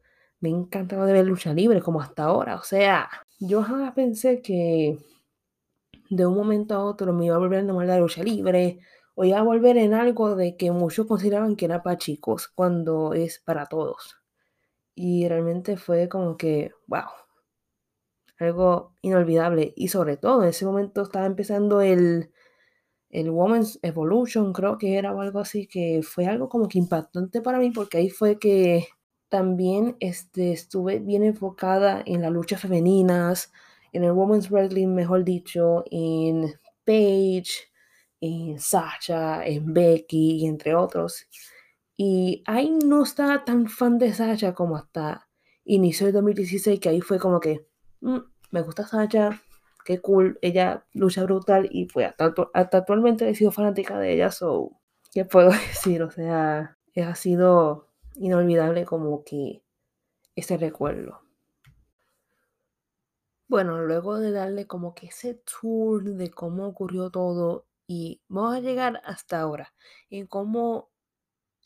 me 0.40 0.50
encantaba 0.50 1.06
de 1.06 1.14
ver 1.14 1.26
lucha 1.26 1.54
libre 1.54 1.80
como 1.80 2.00
hasta 2.00 2.24
ahora. 2.24 2.56
O 2.56 2.62
sea, 2.64 3.08
yo 3.40 3.62
jamás 3.62 3.94
pensé 3.94 4.42
que 4.42 4.98
de 6.10 6.26
un 6.26 6.34
momento 6.34 6.74
a 6.74 6.84
otro 6.84 7.12
me 7.12 7.26
iba 7.26 7.36
a 7.36 7.38
volver 7.38 7.60
a 7.60 7.62
enamorar 7.62 7.94
de 7.96 8.00
lucha 8.00 8.22
libre 8.22 8.78
o 9.14 9.24
iba 9.24 9.38
a 9.38 9.42
volver 9.42 9.76
en 9.76 9.94
algo 9.94 10.36
de 10.36 10.56
que 10.56 10.70
muchos 10.72 11.06
consideraban 11.06 11.56
que 11.56 11.66
era 11.66 11.82
para 11.82 11.98
chicos 11.98 12.48
cuando 12.48 13.14
es 13.14 13.40
para 13.44 13.66
todos. 13.66 14.16
Y 14.94 15.28
realmente 15.28 15.76
fue 15.76 16.08
como 16.08 16.36
que, 16.36 16.72
wow, 16.86 17.04
algo 18.38 18.94
inolvidable. 19.02 19.72
Y 19.76 19.88
sobre 19.88 20.16
todo, 20.16 20.42
en 20.42 20.50
ese 20.50 20.66
momento 20.66 21.02
estaba 21.02 21.26
empezando 21.26 21.80
el, 21.80 22.32
el 23.10 23.30
Women's 23.30 23.78
Evolution, 23.82 24.52
creo 24.52 24.78
que 24.78 24.98
era 24.98 25.14
o 25.14 25.20
algo 25.20 25.40
así, 25.40 25.66
que 25.66 26.02
fue 26.02 26.26
algo 26.26 26.48
como 26.48 26.68
que 26.68 26.78
impactante 26.78 27.40
para 27.42 27.58
mí, 27.58 27.70
porque 27.70 27.98
ahí 27.98 28.10
fue 28.10 28.38
que 28.38 28.88
también 29.28 29.96
este, 30.00 30.52
estuve 30.52 30.98
bien 31.00 31.24
enfocada 31.24 32.02
en 32.06 32.22
las 32.22 32.32
luchas 32.32 32.60
femeninas, 32.60 33.52
en 33.92 34.04
el 34.04 34.12
Women's 34.12 34.50
Wrestling, 34.50 34.88
mejor 34.88 35.24
dicho, 35.24 35.84
en 35.90 36.54
Paige, 36.84 37.68
en 38.24 38.58
Sasha, 38.58 39.44
en 39.46 39.72
Becky, 39.72 40.46
entre 40.46 40.74
otros. 40.74 41.26
Y 41.96 42.42
ahí 42.46 42.70
no 42.70 43.02
estaba 43.04 43.44
tan 43.44 43.68
fan 43.68 43.98
de 43.98 44.12
Sasha 44.12 44.54
como 44.54 44.76
hasta 44.76 45.28
inicio 45.64 46.06
de 46.06 46.12
2016, 46.12 46.80
que 46.80 46.88
ahí 46.88 47.00
fue 47.00 47.18
como 47.18 47.40
que, 47.40 47.66
mm, 48.00 48.18
me 48.50 48.62
gusta 48.62 48.86
Sasha, 48.86 49.42
qué 49.84 50.00
cool, 50.00 50.38
ella 50.42 50.86
lucha 50.94 51.24
brutal 51.24 51.68
y 51.70 51.86
pues 51.86 52.08
hasta, 52.08 52.34
hasta, 52.54 52.78
actualmente 52.78 53.28
he 53.28 53.34
sido 53.34 53.52
fanática 53.52 53.98
de 53.98 54.14
ella, 54.14 54.30
so, 54.30 54.72
¿qué 55.12 55.24
puedo 55.24 55.50
decir? 55.86 56.02
O 56.02 56.10
sea, 56.10 56.78
ha 56.96 57.14
sido 57.14 57.88
inolvidable 58.16 58.84
como 58.84 59.24
que 59.24 59.62
ese 60.36 60.56
recuerdo. 60.56 61.20
Bueno, 63.48 63.82
luego 63.82 64.18
de 64.18 64.32
darle 64.32 64.66
como 64.66 64.94
que 64.94 65.06
ese 65.08 65.34
tour 65.34 66.02
de 66.02 66.30
cómo 66.30 66.66
ocurrió 66.66 67.10
todo 67.10 67.66
y 67.86 68.22
vamos 68.28 68.56
a 68.56 68.60
llegar 68.60 69.00
hasta 69.04 69.40
ahora, 69.40 69.74
en 70.10 70.26
cómo 70.26 70.90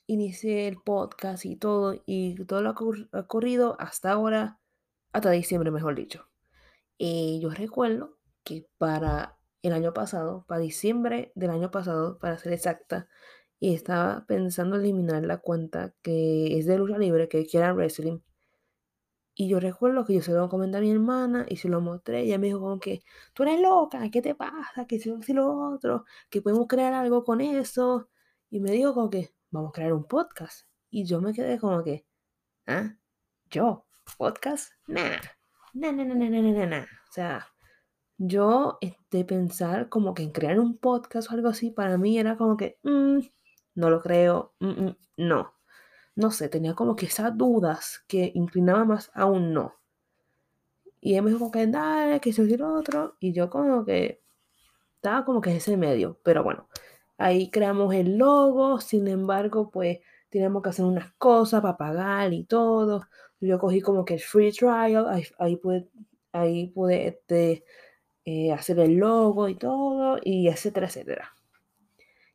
inicié 0.06 0.68
el 0.68 0.78
podcast 0.82 1.44
y 1.44 1.56
todo, 1.56 2.02
y 2.06 2.44
todo 2.46 2.62
lo 2.62 2.74
que 2.74 2.84
ha 3.12 3.20
ocurrido 3.20 3.76
hasta 3.78 4.12
ahora, 4.12 4.60
hasta 5.12 5.30
diciembre, 5.30 5.70
mejor 5.70 5.94
dicho. 5.94 6.28
Y 6.96 7.40
yo 7.40 7.50
recuerdo 7.50 8.18
que 8.44 8.66
para 8.78 9.38
el 9.62 9.72
año 9.72 9.92
pasado, 9.92 10.44
para 10.48 10.60
diciembre 10.60 11.32
del 11.34 11.50
año 11.50 11.70
pasado, 11.70 12.18
para 12.18 12.38
ser 12.38 12.52
exacta, 12.52 13.08
y 13.60 13.74
estaba 13.74 14.24
pensando 14.26 14.76
eliminar 14.76 15.24
la 15.24 15.38
cuenta 15.38 15.94
que 16.02 16.58
es 16.58 16.66
de 16.66 16.78
lucha 16.78 16.98
libre, 16.98 17.28
que 17.28 17.46
quiera 17.46 17.72
wrestling. 17.72 18.20
Y 19.40 19.48
yo 19.48 19.60
recuerdo 19.60 20.04
que 20.04 20.14
yo 20.14 20.20
se 20.20 20.32
lo 20.32 20.48
comenté 20.48 20.78
a 20.78 20.80
mi 20.80 20.90
hermana 20.90 21.46
y 21.48 21.58
se 21.58 21.68
lo 21.68 21.80
mostré. 21.80 22.24
Y 22.24 22.26
ella 22.26 22.38
me 22.38 22.48
dijo 22.48 22.58
como 22.58 22.80
que, 22.80 23.04
tú 23.34 23.44
eres 23.44 23.60
loca, 23.60 24.10
¿qué 24.10 24.20
te 24.20 24.34
pasa? 24.34 24.84
Que 24.88 24.98
si 24.98 25.10
lo, 25.10 25.20
lo 25.34 25.74
otro, 25.74 26.04
que 26.28 26.42
podemos 26.42 26.66
crear 26.66 26.92
algo 26.92 27.22
con 27.22 27.40
eso. 27.40 28.08
Y 28.50 28.58
me 28.58 28.72
dijo 28.72 28.94
como 28.94 29.10
que, 29.10 29.32
vamos 29.52 29.68
a 29.70 29.72
crear 29.74 29.92
un 29.92 30.08
podcast. 30.08 30.66
Y 30.90 31.04
yo 31.04 31.20
me 31.20 31.32
quedé 31.32 31.56
como 31.60 31.84
que, 31.84 32.04
¿ah? 32.66 32.96
¿Yo? 33.48 33.86
¿Podcast? 34.18 34.72
Nah. 34.88 35.20
Nah, 35.72 35.92
nah, 35.92 36.04
nah, 36.04 36.16
nah, 36.16 36.28
nah, 36.30 36.42
nah, 36.42 36.66
nah. 36.66 36.82
O 36.82 37.12
sea, 37.12 37.46
yo 38.16 38.78
este, 38.80 39.24
pensar 39.24 39.88
como 39.88 40.14
que 40.14 40.24
en 40.24 40.32
crear 40.32 40.58
un 40.58 40.78
podcast 40.78 41.30
o 41.30 41.34
algo 41.34 41.50
así, 41.50 41.70
para 41.70 41.96
mí 41.96 42.18
era 42.18 42.36
como 42.36 42.56
que, 42.56 42.80
mm, 42.82 43.20
no 43.76 43.90
lo 43.90 44.00
creo, 44.02 44.56
mm, 44.58 44.84
mm, 44.86 44.96
no. 45.18 45.54
No 46.18 46.32
sé, 46.32 46.48
tenía 46.48 46.74
como 46.74 46.96
que 46.96 47.06
esas 47.06 47.36
dudas 47.38 48.04
que 48.08 48.32
inclinaba 48.34 48.84
más 48.84 49.12
a 49.14 49.26
un 49.26 49.54
no. 49.54 49.76
Y 51.00 51.14
él 51.14 51.22
me 51.22 51.30
dijo 51.30 51.52
que 51.52 51.64
dale, 51.68 52.18
que 52.18 52.32
lo 52.32 52.74
otro, 52.74 53.14
y 53.20 53.32
yo 53.32 53.48
como 53.48 53.84
que 53.84 54.20
estaba 54.96 55.24
como 55.24 55.40
que 55.40 55.50
en 55.50 55.58
ese 55.58 55.76
medio, 55.76 56.18
pero 56.24 56.42
bueno, 56.42 56.66
ahí 57.18 57.50
creamos 57.52 57.94
el 57.94 58.18
logo, 58.18 58.80
sin 58.80 59.06
embargo, 59.06 59.70
pues 59.70 60.00
teníamos 60.28 60.60
que 60.64 60.70
hacer 60.70 60.84
unas 60.86 61.12
cosas 61.14 61.60
para 61.62 61.76
pagar 61.76 62.32
y 62.32 62.42
todo. 62.44 63.06
Yo 63.40 63.60
cogí 63.60 63.80
como 63.80 64.04
que 64.04 64.14
el 64.14 64.20
free 64.20 64.50
trial, 64.50 65.06
ahí, 65.08 65.22
ahí 65.38 65.56
pude, 65.56 65.88
ahí 66.32 66.66
pude 66.68 67.06
este, 67.06 67.64
eh, 68.24 68.52
hacer 68.52 68.80
el 68.80 68.96
logo 68.96 69.48
y 69.48 69.54
todo, 69.54 70.18
y 70.24 70.48
etcétera, 70.48 70.88
etcétera. 70.88 71.32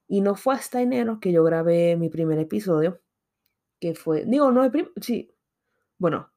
Y 0.07 0.21
no 0.21 0.35
fue 0.35 0.55
hasta 0.55 0.81
enero 0.81 1.19
que 1.19 1.33
yo 1.33 1.43
grabé 1.43 1.97
mi 1.97 2.07
primer 2.09 2.39
episodio, 2.39 3.01
que 3.83 3.95
fue, 3.95 4.23
digo, 4.25 4.49
no, 4.49 4.63
el 4.63 4.71
primer, 4.71 4.93
sí, 5.01 5.35
bueno, 5.97 6.31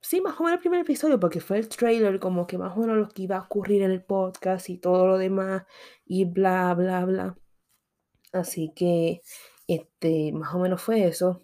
sí, 0.00 0.20
más 0.20 0.38
o 0.38 0.44
menos 0.44 0.58
el 0.58 0.60
primer 0.60 0.80
episodio, 0.80 1.18
porque 1.18 1.40
fue 1.40 1.58
el 1.58 1.68
trailer, 1.68 2.20
como 2.20 2.46
que 2.46 2.56
más 2.58 2.76
o 2.76 2.80
menos 2.80 2.96
lo 2.98 3.08
que 3.08 3.22
iba 3.22 3.36
a 3.36 3.42
ocurrir 3.42 3.82
en 3.82 3.90
el 3.90 4.04
podcast 4.04 4.70
y 4.70 4.78
todo 4.78 5.08
lo 5.08 5.18
demás, 5.18 5.64
y 6.04 6.24
bla, 6.24 6.72
bla, 6.74 7.04
bla. 7.04 7.36
Así 8.32 8.72
que, 8.76 9.22
este, 9.66 10.32
más 10.32 10.54
o 10.54 10.60
menos 10.60 10.82
fue 10.82 11.04
eso. 11.06 11.42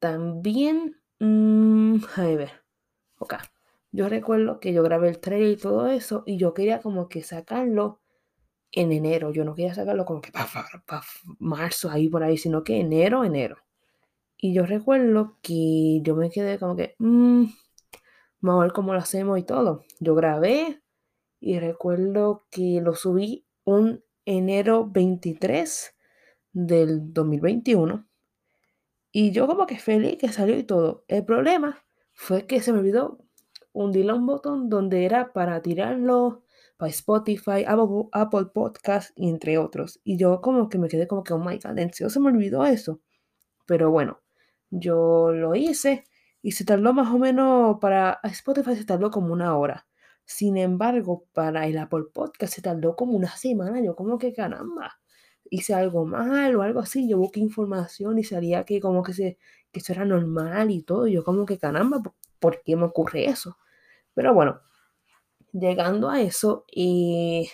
También, 0.00 1.02
mmm, 1.20 1.96
a 2.16 2.22
ver, 2.24 2.52
ok. 3.18 3.34
Yo 3.92 4.08
recuerdo 4.08 4.60
que 4.60 4.72
yo 4.72 4.82
grabé 4.82 5.08
el 5.10 5.20
trailer 5.20 5.50
y 5.52 5.56
todo 5.56 5.88
eso 5.88 6.24
y 6.26 6.38
yo 6.38 6.54
quería 6.54 6.80
como 6.82 7.08
que 7.08 7.22
sacarlo 7.22 8.01
en 8.72 8.92
enero. 8.92 9.32
Yo 9.32 9.44
no 9.44 9.54
quería 9.54 9.74
sacarlo 9.74 10.04
como 10.04 10.20
que 10.20 10.32
para, 10.32 10.48
marzo, 11.38 11.90
ahí 11.90 12.08
por 12.08 12.22
ahí, 12.22 12.36
sino 12.38 12.64
que 12.64 12.80
enero, 12.80 13.24
enero. 13.24 13.58
Y 14.36 14.54
yo 14.54 14.66
recuerdo 14.66 15.38
que 15.42 16.00
yo 16.02 16.16
me 16.16 16.30
quedé 16.30 16.58
como 16.58 16.74
que, 16.74 16.96
mmm, 16.98 17.44
vamos 18.40 18.60
a 18.60 18.64
ver 18.64 18.72
cómo 18.72 18.92
lo 18.92 18.98
hacemos 18.98 19.38
y 19.38 19.44
todo. 19.44 19.84
Yo 20.00 20.14
grabé 20.14 20.82
y 21.40 21.58
recuerdo 21.58 22.46
que 22.50 22.80
lo 22.80 22.94
subí 22.94 23.46
un 23.64 24.02
enero 24.24 24.88
23 24.90 25.94
del 26.52 27.12
2021. 27.12 28.06
Y 29.12 29.30
yo 29.32 29.46
como 29.46 29.66
que 29.66 29.78
feliz 29.78 30.16
que 30.18 30.32
salió 30.32 30.56
y 30.58 30.64
todo. 30.64 31.04
El 31.06 31.24
problema 31.24 31.84
fue 32.14 32.46
que 32.46 32.62
se 32.62 32.72
me 32.72 32.78
olvidó 32.78 33.18
hundíle 33.72 34.12
un 34.12 34.26
botón 34.26 34.68
donde 34.68 35.04
era 35.04 35.32
para 35.32 35.62
tirarlo 35.62 36.42
para 36.76 36.90
Spotify, 36.90 37.64
Apple, 37.66 38.46
Podcast 38.52 39.10
y 39.16 39.28
entre 39.28 39.58
otros. 39.58 40.00
Y 40.04 40.16
yo 40.16 40.40
como 40.40 40.68
que 40.68 40.78
me 40.78 40.88
quedé 40.88 41.06
como 41.06 41.22
que, 41.24 41.32
oh 41.32 41.38
my 41.38 41.58
god, 41.58 41.78
en 41.78 41.92
se 41.92 42.20
me 42.20 42.28
olvidó 42.28 42.66
eso. 42.66 43.00
Pero 43.66 43.90
bueno, 43.90 44.20
yo 44.70 45.32
lo 45.32 45.54
hice 45.54 46.04
y 46.42 46.52
se 46.52 46.64
tardó 46.64 46.92
más 46.92 47.12
o 47.14 47.18
menos 47.18 47.78
para 47.80 48.20
Spotify 48.24 48.74
se 48.76 48.84
tardó 48.84 49.10
como 49.10 49.32
una 49.32 49.56
hora. 49.56 49.86
Sin 50.24 50.56
embargo, 50.56 51.26
para 51.32 51.66
el 51.66 51.78
Apple 51.78 52.04
Podcast 52.12 52.54
se 52.54 52.62
tardó 52.62 52.96
como 52.96 53.12
una 53.14 53.36
semana. 53.36 53.80
Yo 53.82 53.94
como 53.96 54.18
que 54.18 54.32
caramba, 54.32 55.00
hice 55.50 55.74
algo 55.74 56.04
mal 56.06 56.56
o 56.56 56.62
algo 56.62 56.80
así. 56.80 57.08
Yo 57.08 57.18
busqué 57.18 57.40
información 57.40 58.18
y 58.18 58.24
salía 58.24 58.64
que 58.64 58.80
como 58.80 59.02
que, 59.02 59.12
se, 59.14 59.38
que 59.72 59.80
eso 59.80 59.92
era 59.92 60.04
normal 60.04 60.70
y 60.70 60.82
todo. 60.82 61.06
yo 61.06 61.24
como 61.24 61.46
que 61.46 61.58
caramba, 61.58 62.02
¿por 62.40 62.62
qué 62.62 62.76
me 62.76 62.84
ocurre 62.84 63.26
eso? 63.26 63.58
Pero 64.14 64.34
bueno, 64.34 64.60
llegando 65.52 66.10
a 66.10 66.20
eso, 66.22 66.64
y 66.70 67.50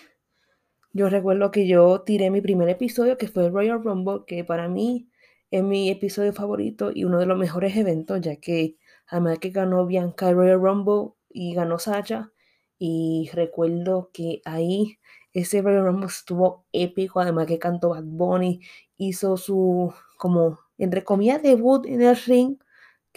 yo 0.93 1.09
recuerdo 1.09 1.51
que 1.51 1.67
yo 1.69 2.03
tiré 2.03 2.31
mi 2.31 2.41
primer 2.41 2.69
episodio, 2.69 3.19
que 3.19 3.29
fue 3.29 3.51
Royal 3.51 3.83
Rumble, 3.83 4.25
que 4.27 4.45
para 4.45 4.69
mí 4.69 5.09
es 5.51 5.63
mi 5.63 5.91
episodio 5.91 6.33
favorito 6.33 6.91
y 6.95 7.05
uno 7.05 7.19
de 7.19 7.27
los 7.27 7.39
mejores 7.39 7.77
eventos, 7.77 8.21
ya 8.21 8.37
que 8.37 8.77
además 9.07 9.39
que 9.39 9.51
ganó 9.51 9.87
Bianca 9.87 10.33
Royal 10.33 10.61
Rumble 10.61 11.13
y 11.31 11.55
ganó 11.55 11.79
Sacha, 11.79 12.33
y 12.79 13.31
recuerdo 13.33 14.11
que 14.13 14.41
ahí 14.45 14.99
ese 15.33 15.63
Royal 15.63 15.85
Rumble 15.85 16.07
estuvo 16.07 16.65
épico, 16.73 17.21
además 17.21 17.47
que 17.47 17.59
cantó 17.59 17.91
Bad 17.91 18.05
Bunny, 18.05 18.61
hizo 18.97 19.37
su, 19.37 19.93
como, 20.17 20.59
entre 20.79 21.05
comillas, 21.05 21.43
debut 21.43 21.87
en 21.87 22.03
el 22.03 22.17
ring, 22.17 22.59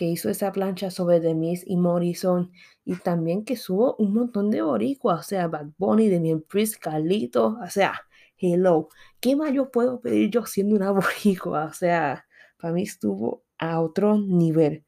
que 0.01 0.07
hizo 0.07 0.31
esa 0.31 0.51
plancha 0.51 0.89
sobre 0.89 1.19
The 1.19 1.35
Miz 1.35 1.63
y 1.63 1.77
Morrison 1.77 2.51
y 2.83 2.95
también 2.95 3.45
que 3.45 3.55
subo 3.55 3.95
un 3.99 4.15
montón 4.15 4.49
de 4.49 4.63
boricuas, 4.63 5.19
o 5.19 5.23
sea, 5.29 5.47
Bad 5.47 5.67
Bunny, 5.77 6.09
Demian 6.09 6.41
Priest, 6.41 6.81
Carlito, 6.81 7.59
o 7.63 7.69
sea, 7.69 7.93
hello, 8.35 8.89
¿qué 9.19 9.35
más 9.35 9.53
yo 9.53 9.69
puedo 9.69 10.01
pedir 10.01 10.31
yo 10.31 10.43
siendo 10.47 10.75
una 10.75 10.89
boricua? 11.23 11.65
O 11.65 11.73
sea, 11.73 12.25
para 12.57 12.73
mí 12.73 12.81
estuvo 12.81 13.43
a 13.59 13.79
otro 13.79 14.17
nivel. 14.17 14.85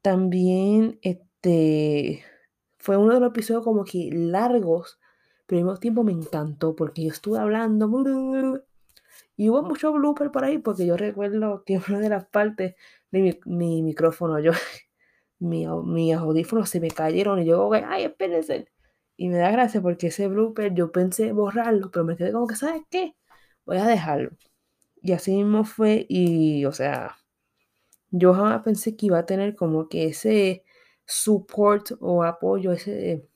También, 0.00 0.98
este, 1.02 2.24
fue 2.78 2.96
uno 2.96 3.12
de 3.12 3.20
los 3.20 3.32
episodios 3.32 3.64
como 3.64 3.84
que 3.84 4.08
largos, 4.14 4.98
pero 5.44 5.58
al 5.58 5.64
mismo 5.66 5.78
tiempo 5.78 6.04
me 6.04 6.12
encantó 6.12 6.74
porque 6.74 7.02
yo 7.04 7.10
estuve 7.10 7.38
hablando 7.38 7.86
y 9.36 9.48
hubo 9.50 9.62
mucho 9.62 9.92
blooper 9.92 10.30
por 10.30 10.44
ahí 10.44 10.58
porque 10.58 10.86
yo 10.86 10.96
recuerdo 10.96 11.64
que 11.64 11.78
una 11.88 11.98
de 11.98 12.08
las 12.08 12.26
partes 12.26 12.76
mi, 13.22 13.40
mi 13.46 13.82
micrófono, 13.82 14.38
yo, 14.40 14.52
mi, 15.38 15.66
mis 15.66 16.14
audífonos 16.14 16.70
se 16.70 16.80
me 16.80 16.90
cayeron 16.90 17.40
y 17.40 17.46
yo, 17.46 17.70
ay, 17.72 18.04
espérense. 18.04 18.68
Y 19.16 19.28
me 19.28 19.38
da 19.38 19.50
gracia 19.50 19.80
porque 19.82 20.08
ese 20.08 20.28
blooper 20.28 20.74
yo 20.74 20.92
pensé 20.92 21.32
borrarlo, 21.32 21.90
pero 21.90 22.04
me 22.04 22.16
quedé 22.16 22.32
como 22.32 22.46
que, 22.46 22.56
¿sabes 22.56 22.82
qué? 22.90 23.14
Voy 23.66 23.78
a 23.78 23.86
dejarlo. 23.86 24.30
Y 25.02 25.12
así 25.12 25.32
mismo 25.36 25.64
fue 25.64 26.06
y, 26.08 26.64
o 26.66 26.72
sea, 26.72 27.16
yo 28.10 28.34
jamás 28.34 28.62
pensé 28.62 28.96
que 28.96 29.06
iba 29.06 29.18
a 29.18 29.26
tener 29.26 29.54
como 29.56 29.88
que 29.88 30.06
ese 30.06 30.64
support 31.06 31.92
o 32.00 32.24
apoyo, 32.24 32.72
ese, 32.72 33.28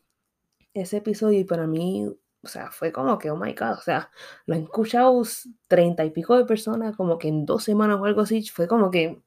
ese 0.74 0.98
episodio 0.98 1.40
y 1.40 1.44
para 1.44 1.66
mí, 1.66 2.06
o 2.42 2.48
sea, 2.48 2.70
fue 2.70 2.92
como 2.92 3.18
que, 3.18 3.30
oh 3.30 3.36
my 3.36 3.52
god, 3.54 3.72
o 3.78 3.82
sea, 3.82 4.10
lo 4.46 4.54
han 4.54 4.62
escuchado 4.64 5.22
treinta 5.68 6.04
y 6.04 6.10
pico 6.10 6.36
de 6.36 6.44
personas 6.44 6.96
como 6.96 7.18
que 7.18 7.28
en 7.28 7.44
dos 7.46 7.64
semanas 7.64 7.98
o 8.00 8.04
algo 8.04 8.22
así, 8.22 8.46
fue 8.48 8.68
como 8.68 8.90
que, 8.90 9.22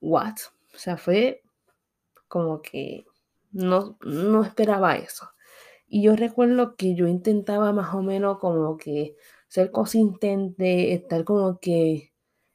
what? 0.00 0.36
O 0.74 0.78
sea, 0.78 0.96
fue 0.96 1.42
como 2.28 2.62
que 2.62 3.06
no, 3.52 3.98
no 4.02 4.42
esperaba 4.44 4.96
eso. 4.96 5.30
Y 5.88 6.02
yo 6.02 6.14
recuerdo 6.16 6.76
que 6.76 6.94
yo 6.94 7.08
intentaba 7.08 7.72
más 7.72 7.94
o 7.94 8.02
menos 8.02 8.38
como 8.38 8.76
que 8.76 9.16
ser 9.48 9.72
consistente, 9.72 10.94
estar 10.94 11.24
como 11.24 11.58
que 11.58 12.12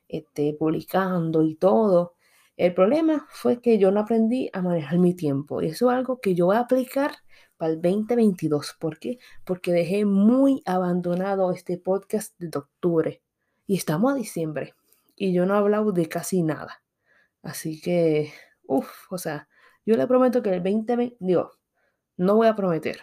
este, 0.07 0.53
publicando 0.53 1.43
y 1.43 1.55
todo. 1.55 2.15
El 2.55 2.73
problema 2.73 3.27
fue 3.29 3.59
que 3.59 3.77
yo 3.77 3.91
no 3.91 3.99
aprendí 4.01 4.49
a 4.53 4.61
manejar 4.61 4.99
mi 4.99 5.13
tiempo. 5.13 5.61
Y 5.61 5.67
eso 5.67 5.91
es 5.91 5.97
algo 5.97 6.21
que 6.21 6.35
yo 6.35 6.45
voy 6.47 6.55
a 6.55 6.61
aplicar 6.61 7.11
para 7.57 7.73
el 7.73 7.81
2022. 7.81 8.77
¿Por 8.79 8.97
qué? 8.99 9.19
Porque 9.43 9.73
dejé 9.73 10.05
muy 10.05 10.61
abandonado 10.65 11.51
este 11.51 11.77
podcast 11.77 12.33
de 12.39 12.57
octubre. 12.57 13.21
Y 13.67 13.75
estamos 13.75 14.13
a 14.13 14.15
diciembre. 14.15 14.73
Y 15.17 15.33
yo 15.33 15.45
no 15.45 15.55
he 15.55 15.57
hablado 15.57 15.91
de 15.91 16.07
casi 16.07 16.43
nada. 16.43 16.84
Así 17.45 17.79
que, 17.79 18.33
uff, 18.63 19.11
o 19.11 19.19
sea, 19.19 19.47
yo 19.85 19.95
le 19.95 20.07
prometo 20.07 20.41
que 20.41 20.49
el 20.49 20.63
2020, 20.63 21.15
digo, 21.19 21.51
no 22.17 22.35
voy 22.35 22.47
a 22.47 22.55
prometer, 22.55 23.01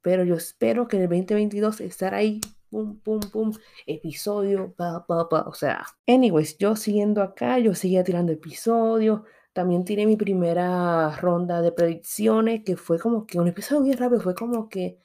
pero 0.00 0.22
yo 0.22 0.36
espero 0.36 0.86
que 0.86 0.96
el 0.98 1.08
2022 1.08 1.80
estar 1.80 2.14
ahí, 2.14 2.40
pum, 2.70 3.00
pum, 3.00 3.20
pum, 3.32 3.52
episodio, 3.86 4.72
pa, 4.76 5.04
pa, 5.06 5.28
pa, 5.28 5.42
o 5.48 5.54
sea. 5.54 5.84
Anyways, 6.06 6.56
yo 6.58 6.76
siguiendo 6.76 7.20
acá, 7.20 7.58
yo 7.58 7.74
seguía 7.74 8.04
tirando 8.04 8.30
episodios, 8.32 9.22
también 9.52 9.84
tiré 9.84 10.06
mi 10.06 10.16
primera 10.16 11.16
ronda 11.16 11.60
de 11.60 11.72
predicciones, 11.72 12.62
que 12.64 12.76
fue 12.76 13.00
como 13.00 13.26
que 13.26 13.40
un 13.40 13.48
episodio 13.48 13.82
bien 13.82 13.98
rápido, 13.98 14.20
fue 14.20 14.36
como 14.36 14.68
que 14.68 15.00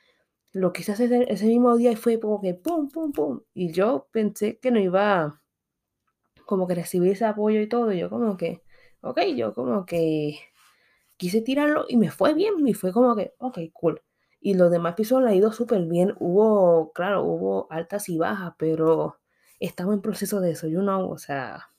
lo 0.51 0.73
quise 0.73 0.91
hacer 0.91 1.25
ese 1.31 1.45
mismo 1.47 1.75
día 1.75 1.91
y 1.91 1.95
fue 1.95 2.19
como 2.19 2.39
que 2.39 2.53
pum, 2.53 2.89
pum, 2.89 3.11
pum. 3.13 3.41
Y 3.55 3.71
yo 3.71 4.07
pensé 4.11 4.59
que 4.59 4.69
no 4.69 4.79
iba 4.79 5.41
como 6.49 6.65
que 6.67 6.73
recibir 6.73 7.11
ese 7.11 7.25
apoyo 7.25 7.61
y 7.61 7.69
todo. 7.69 7.91
Yo 7.93 8.09
como 8.09 8.35
que, 8.35 8.63
ok, 9.01 9.19
yo 9.35 9.53
como 9.53 9.85
que 9.85 10.39
quise 11.15 11.41
tirarlo 11.41 11.85
y 11.87 11.95
me 11.97 12.09
fue 12.09 12.33
bien, 12.33 12.67
y 12.67 12.73
fue 12.73 12.91
como 12.91 13.15
que, 13.15 13.35
ok, 13.37 13.59
cool. 13.71 14.01
Y 14.41 14.55
los 14.55 14.71
demás 14.71 14.93
episodios 14.93 15.29
le 15.29 15.35
ha 15.35 15.37
ido 15.37 15.51
súper 15.51 15.85
bien. 15.85 16.15
Hubo, 16.19 16.91
claro, 16.93 17.23
hubo 17.23 17.67
altas 17.71 18.09
y 18.09 18.17
bajas, 18.17 18.53
pero 18.57 19.19
estamos 19.59 19.93
en 19.93 20.01
proceso 20.01 20.39
de 20.41 20.51
eso, 20.51 20.67
you 20.67 20.79
know, 20.81 21.11
o 21.11 21.19
sea, 21.19 21.69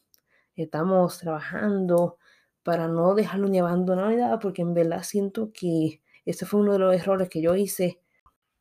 estamos 0.54 1.18
trabajando 1.18 2.18
para 2.62 2.86
no 2.86 3.14
dejarlo 3.16 3.48
ni 3.48 3.58
abandonar 3.58 4.10
ni 4.10 4.16
nada, 4.16 4.38
porque 4.38 4.62
en 4.62 4.74
verdad 4.74 5.02
siento 5.02 5.50
que 5.52 6.00
ese 6.24 6.46
fue 6.46 6.60
uno 6.60 6.74
de 6.74 6.78
los 6.78 6.94
errores 6.94 7.28
que 7.28 7.42
yo 7.42 7.56
hice. 7.56 8.00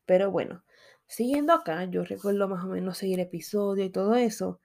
Pero 0.06 0.32
bueno, 0.32 0.64
siguiendo 1.06 1.52
acá, 1.52 1.84
yo 1.84 2.04
recuerdo 2.04 2.48
más 2.48 2.64
o 2.64 2.68
menos 2.68 2.98
seguir 2.98 3.20
episodio 3.20 3.84
y 3.84 3.90
todo 3.90 4.16
eso. 4.16 4.60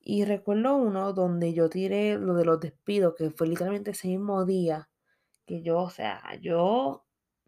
Y 0.00 0.24
recuerdo 0.24 0.76
uno 0.76 1.12
donde 1.12 1.52
yo 1.52 1.68
tiré 1.68 2.18
lo 2.18 2.34
de 2.34 2.44
los 2.44 2.60
despidos, 2.60 3.14
que 3.16 3.30
fue 3.30 3.48
literalmente 3.48 3.92
ese 3.92 4.08
mismo 4.08 4.44
día 4.44 4.88
que 5.46 5.62
yo, 5.62 5.78
o 5.82 5.90
sea, 5.90 6.22
yo 6.40 7.04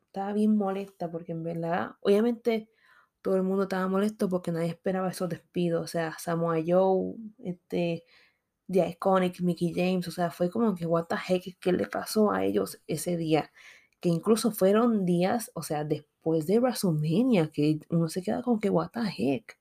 estaba 0.06 0.32
bien 0.32 0.56
molesta 0.56 1.10
porque 1.10 1.32
en 1.32 1.42
verdad, 1.44 1.92
obviamente 2.00 2.68
todo 3.22 3.36
el 3.36 3.42
mundo 3.44 3.64
estaba 3.64 3.88
molesto 3.88 4.28
porque 4.28 4.52
nadie 4.52 4.68
esperaba 4.68 5.10
esos 5.10 5.28
despidos, 5.28 5.84
o 5.84 5.86
sea, 5.86 6.16
Samoa 6.18 6.56
Joe, 6.66 7.14
este, 7.38 8.04
The 8.70 8.88
Iconic, 8.90 9.40
Mickey 9.40 9.72
James, 9.74 10.08
o 10.08 10.10
sea, 10.10 10.30
fue 10.30 10.50
como 10.50 10.74
que 10.74 10.86
what 10.86 11.06
the 11.06 11.16
heck, 11.28 11.58
¿qué 11.60 11.72
le 11.72 11.86
pasó 11.86 12.32
a 12.32 12.44
ellos 12.44 12.80
ese 12.86 13.16
día? 13.16 13.52
Que 14.00 14.08
incluso 14.08 14.50
fueron 14.50 15.06
días, 15.06 15.50
o 15.54 15.62
sea, 15.62 15.84
después 15.84 16.46
de 16.46 16.58
WrestleMania, 16.58 17.50
que 17.50 17.80
uno 17.90 18.08
se 18.08 18.22
queda 18.22 18.42
con 18.42 18.60
que 18.60 18.70
what 18.70 18.90
the 18.90 19.00
heck. 19.00 19.58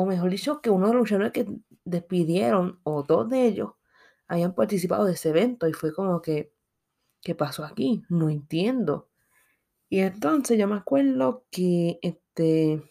O 0.00 0.06
mejor 0.06 0.30
dicho, 0.30 0.60
que 0.62 0.70
uno 0.70 0.86
de 0.86 0.92
los 0.92 1.00
luchadores 1.02 1.32
que 1.32 1.44
despidieron, 1.84 2.78
o 2.84 3.02
dos 3.02 3.28
de 3.28 3.46
ellos, 3.46 3.72
habían 4.28 4.54
participado 4.54 5.04
de 5.04 5.14
ese 5.14 5.30
evento 5.30 5.66
y 5.66 5.72
fue 5.72 5.92
como 5.92 6.22
que, 6.22 6.52
¿qué 7.22 7.34
pasó 7.34 7.64
aquí? 7.64 8.04
No 8.08 8.30
entiendo. 8.30 9.08
Y 9.88 10.00
entonces 10.00 10.56
yo 10.58 10.68
me 10.68 10.76
acuerdo 10.76 11.46
que 11.50 11.98
este, 12.02 12.82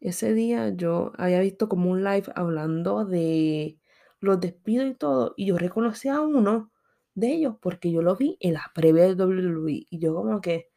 ese 0.00 0.34
día 0.34 0.70
yo 0.70 1.12
había 1.16 1.40
visto 1.40 1.68
como 1.68 1.90
un 1.92 2.02
live 2.02 2.26
hablando 2.34 3.04
de 3.04 3.78
los 4.20 4.40
despidos 4.40 4.88
y 4.88 4.94
todo, 4.94 5.34
y 5.36 5.46
yo 5.46 5.58
reconocí 5.58 6.08
a 6.08 6.20
uno 6.22 6.72
de 7.14 7.34
ellos 7.34 7.56
porque 7.62 7.92
yo 7.92 8.02
lo 8.02 8.16
vi 8.16 8.36
en 8.40 8.54
la 8.54 8.64
previa 8.74 9.04
de 9.04 9.14
WWE, 9.14 9.86
y 9.90 9.98
yo 10.00 10.14
como 10.14 10.40
que, 10.40 10.70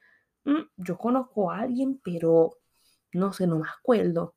mm, 0.45 0.61
yo 0.77 0.97
conozco 0.99 1.51
a 1.51 1.61
alguien, 1.61 1.99
pero 2.03 2.51
no 3.13 3.33
sé, 3.33 3.47
no 3.47 3.59
me 3.59 3.67
acuerdo. 3.69 4.35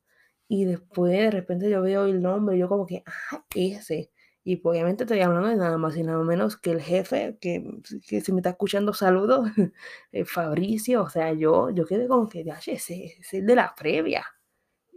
Y 0.53 0.67
después 0.67 1.13
de 1.13 1.31
repente 1.31 1.71
yo 1.71 1.81
veo 1.81 2.05
el 2.05 2.21
nombre, 2.21 2.59
yo 2.59 2.69
como 2.69 2.85
que, 2.85 3.03
ah, 3.07 3.43
ese. 3.55 4.13
Y 4.45 4.57
pues, 4.57 4.75
obviamente 4.75 5.05
estoy 5.05 5.21
hablando 5.21 5.49
de 5.49 5.57
nada 5.57 5.79
más 5.79 5.97
y 5.97 6.03
nada 6.03 6.23
menos 6.25 6.59
que 6.59 6.73
el 6.73 6.83
jefe, 6.83 7.39
que, 7.41 7.65
que 8.07 8.21
si 8.21 8.33
me 8.33 8.41
está 8.41 8.51
escuchando, 8.51 8.93
saludos, 8.93 9.49
eh, 10.13 10.27
Fabricio. 10.27 11.05
O 11.05 11.09
sea, 11.09 11.33
yo, 11.33 11.71
yo 11.71 11.87
quedé 11.87 12.07
como 12.07 12.29
que, 12.29 12.45
ya, 12.45 12.59
ese, 12.67 13.17
es 13.19 13.47
de 13.47 13.55
la 13.55 13.75
previa. 13.75 14.27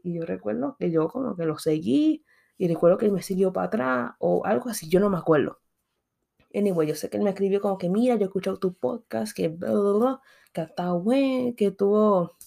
Y 0.04 0.16
yo 0.16 0.26
recuerdo 0.26 0.76
que 0.78 0.92
yo 0.92 1.08
como 1.08 1.38
que 1.38 1.46
lo 1.46 1.58
seguí 1.58 2.26
y 2.58 2.68
recuerdo 2.68 2.98
que 2.98 3.06
él 3.06 3.14
me 3.14 3.22
siguió 3.22 3.54
para 3.54 3.68
atrás 3.68 4.12
o 4.20 4.46
algo 4.46 4.70
así, 4.70 4.90
yo 4.90 5.00
no 5.00 5.10
me 5.10 5.18
acuerdo. 5.18 5.62
Anyway, 6.54 6.88
yo 6.88 6.96
sé 6.96 7.10
que 7.10 7.18
él 7.18 7.24
me 7.24 7.30
escribió 7.32 7.62
como 7.62 7.78
que, 7.78 7.90
mira, 7.90 8.16
yo 8.16 8.24
he 8.24 8.26
escuchado 8.26 8.60
tu 8.60 8.74
podcast, 8.76 9.36
que 9.36 9.48
bla, 9.50 9.72
bla, 9.72 9.92
bla, 9.94 10.22
que 10.54 10.62
está 10.64 10.92
bueno, 10.94 11.54
que 11.56 11.72
tuvo, 11.72 12.38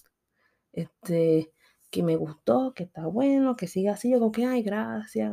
este, 0.73 1.53
que 1.89 2.03
me 2.03 2.15
gustó, 2.15 2.73
que 2.73 2.83
está 2.83 3.05
bueno, 3.07 3.55
que 3.55 3.67
siga 3.67 3.93
así. 3.93 4.11
Yo 4.11 4.19
como 4.19 4.31
que, 4.31 4.45
ay, 4.45 4.63
gracias. 4.63 5.31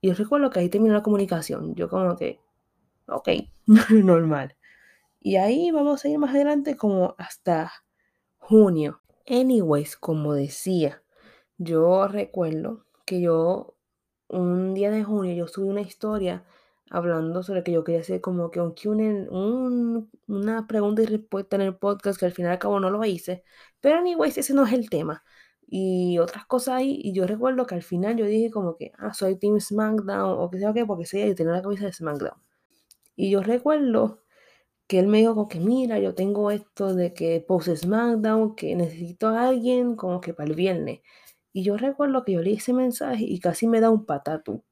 Y 0.00 0.08
yo 0.08 0.14
recuerdo 0.14 0.50
que 0.50 0.60
ahí 0.60 0.68
terminó 0.68 0.94
la 0.94 1.02
comunicación. 1.02 1.74
Yo 1.74 1.88
como 1.88 2.16
que, 2.16 2.40
ok, 3.06 3.28
normal. 3.90 4.56
Y 5.20 5.36
ahí 5.36 5.70
vamos 5.70 6.04
a 6.04 6.08
ir 6.08 6.18
más 6.18 6.34
adelante 6.34 6.76
como 6.76 7.14
hasta 7.18 7.72
junio. 8.38 9.00
Anyways, 9.28 9.96
como 9.96 10.34
decía, 10.34 11.02
yo 11.58 12.08
recuerdo 12.08 12.84
que 13.04 13.20
yo 13.20 13.76
un 14.28 14.74
día 14.74 14.90
de 14.90 15.04
junio 15.04 15.34
yo 15.34 15.46
subí 15.46 15.68
una 15.68 15.82
historia 15.82 16.44
hablando 16.92 17.42
sobre 17.42 17.62
que 17.64 17.72
yo 17.72 17.84
quería 17.84 18.00
hacer 18.02 18.20
como 18.20 18.50
que 18.50 18.60
un, 18.60 18.74
un, 19.30 20.10
una 20.28 20.66
pregunta 20.66 21.02
y 21.02 21.06
respuesta 21.06 21.56
en 21.56 21.62
el 21.62 21.76
podcast 21.76 22.18
que 22.18 22.26
al 22.26 22.32
final 22.32 22.52
y 22.52 22.54
al 22.54 22.58
cabo 22.60 22.80
no 22.80 22.90
lo 22.90 23.04
hice. 23.04 23.44
Pero 23.80 23.98
anyways, 23.98 24.38
ese 24.38 24.54
no 24.54 24.64
es 24.66 24.72
el 24.72 24.90
tema 24.90 25.24
y 25.74 26.18
otras 26.18 26.46
cosas 26.46 26.74
ahí. 26.76 27.00
Y 27.02 27.14
yo 27.14 27.26
recuerdo 27.26 27.66
que 27.66 27.74
al 27.74 27.82
final 27.82 28.16
yo 28.18 28.26
dije 28.26 28.50
como 28.50 28.76
que, 28.76 28.92
ah, 28.98 29.14
soy 29.14 29.36
Team 29.38 29.58
SmackDown 29.60 30.36
o 30.38 30.50
que 30.50 30.58
sea 30.58 30.72
qué, 30.74 30.84
porque 30.86 31.06
sí, 31.06 31.26
yo 31.26 31.34
tenía 31.34 31.54
la 31.54 31.62
camisa 31.62 31.86
de 31.86 31.92
SmackDown. 31.94 32.36
Y 33.16 33.30
yo 33.30 33.42
recuerdo 33.42 34.22
que 34.86 34.98
él 35.00 35.08
me 35.08 35.18
dijo 35.18 35.34
como 35.34 35.48
que, 35.48 35.60
mira, 35.60 35.98
yo 35.98 36.14
tengo 36.14 36.50
esto 36.50 36.94
de 36.94 37.14
que 37.14 37.40
post 37.46 37.68
SmackDown, 37.76 38.54
que 38.56 38.76
necesito 38.76 39.28
a 39.28 39.48
alguien 39.48 39.96
como 39.96 40.20
que 40.20 40.34
para 40.34 40.50
el 40.50 40.56
viernes. 40.56 41.00
Y 41.52 41.64
yo 41.64 41.76
recuerdo 41.78 42.24
que 42.24 42.32
yo 42.32 42.42
leí 42.42 42.54
ese 42.54 42.74
mensaje 42.74 43.24
y 43.24 43.40
casi 43.40 43.66
me 43.66 43.80
da 43.80 43.90
un 43.90 44.06
patatú. 44.06 44.64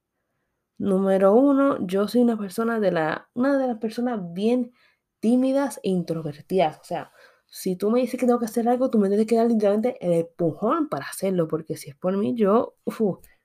Número 0.81 1.35
uno, 1.35 1.77
yo 1.87 2.09
soy 2.09 2.23
una 2.23 2.39
persona 2.39 2.81
de 2.81 2.91
la, 2.91 3.29
una 3.35 3.59
de 3.59 3.67
las 3.67 3.77
personas 3.77 4.19
bien 4.33 4.73
tímidas 5.21 5.79
e 5.83 5.91
introvertidas. 5.91 6.79
O 6.79 6.85
sea, 6.85 7.13
si 7.47 7.77
tú 7.77 7.91
me 7.91 8.01
dices 8.01 8.19
que 8.19 8.25
tengo 8.25 8.39
que 8.39 8.47
hacer 8.47 8.67
algo, 8.67 8.89
tú 8.89 8.99
me 8.99 9.09
tienes 9.09 9.27
que 9.27 9.37
dar 9.37 9.47
literalmente 9.47 9.99
el 10.01 10.15
empujón 10.15 10.89
para 10.89 11.05
hacerlo, 11.05 11.49
porque 11.49 11.77
si 11.77 11.91
es 11.91 11.97
por 11.97 12.17
mí, 12.17 12.35
yo, 12.35 12.77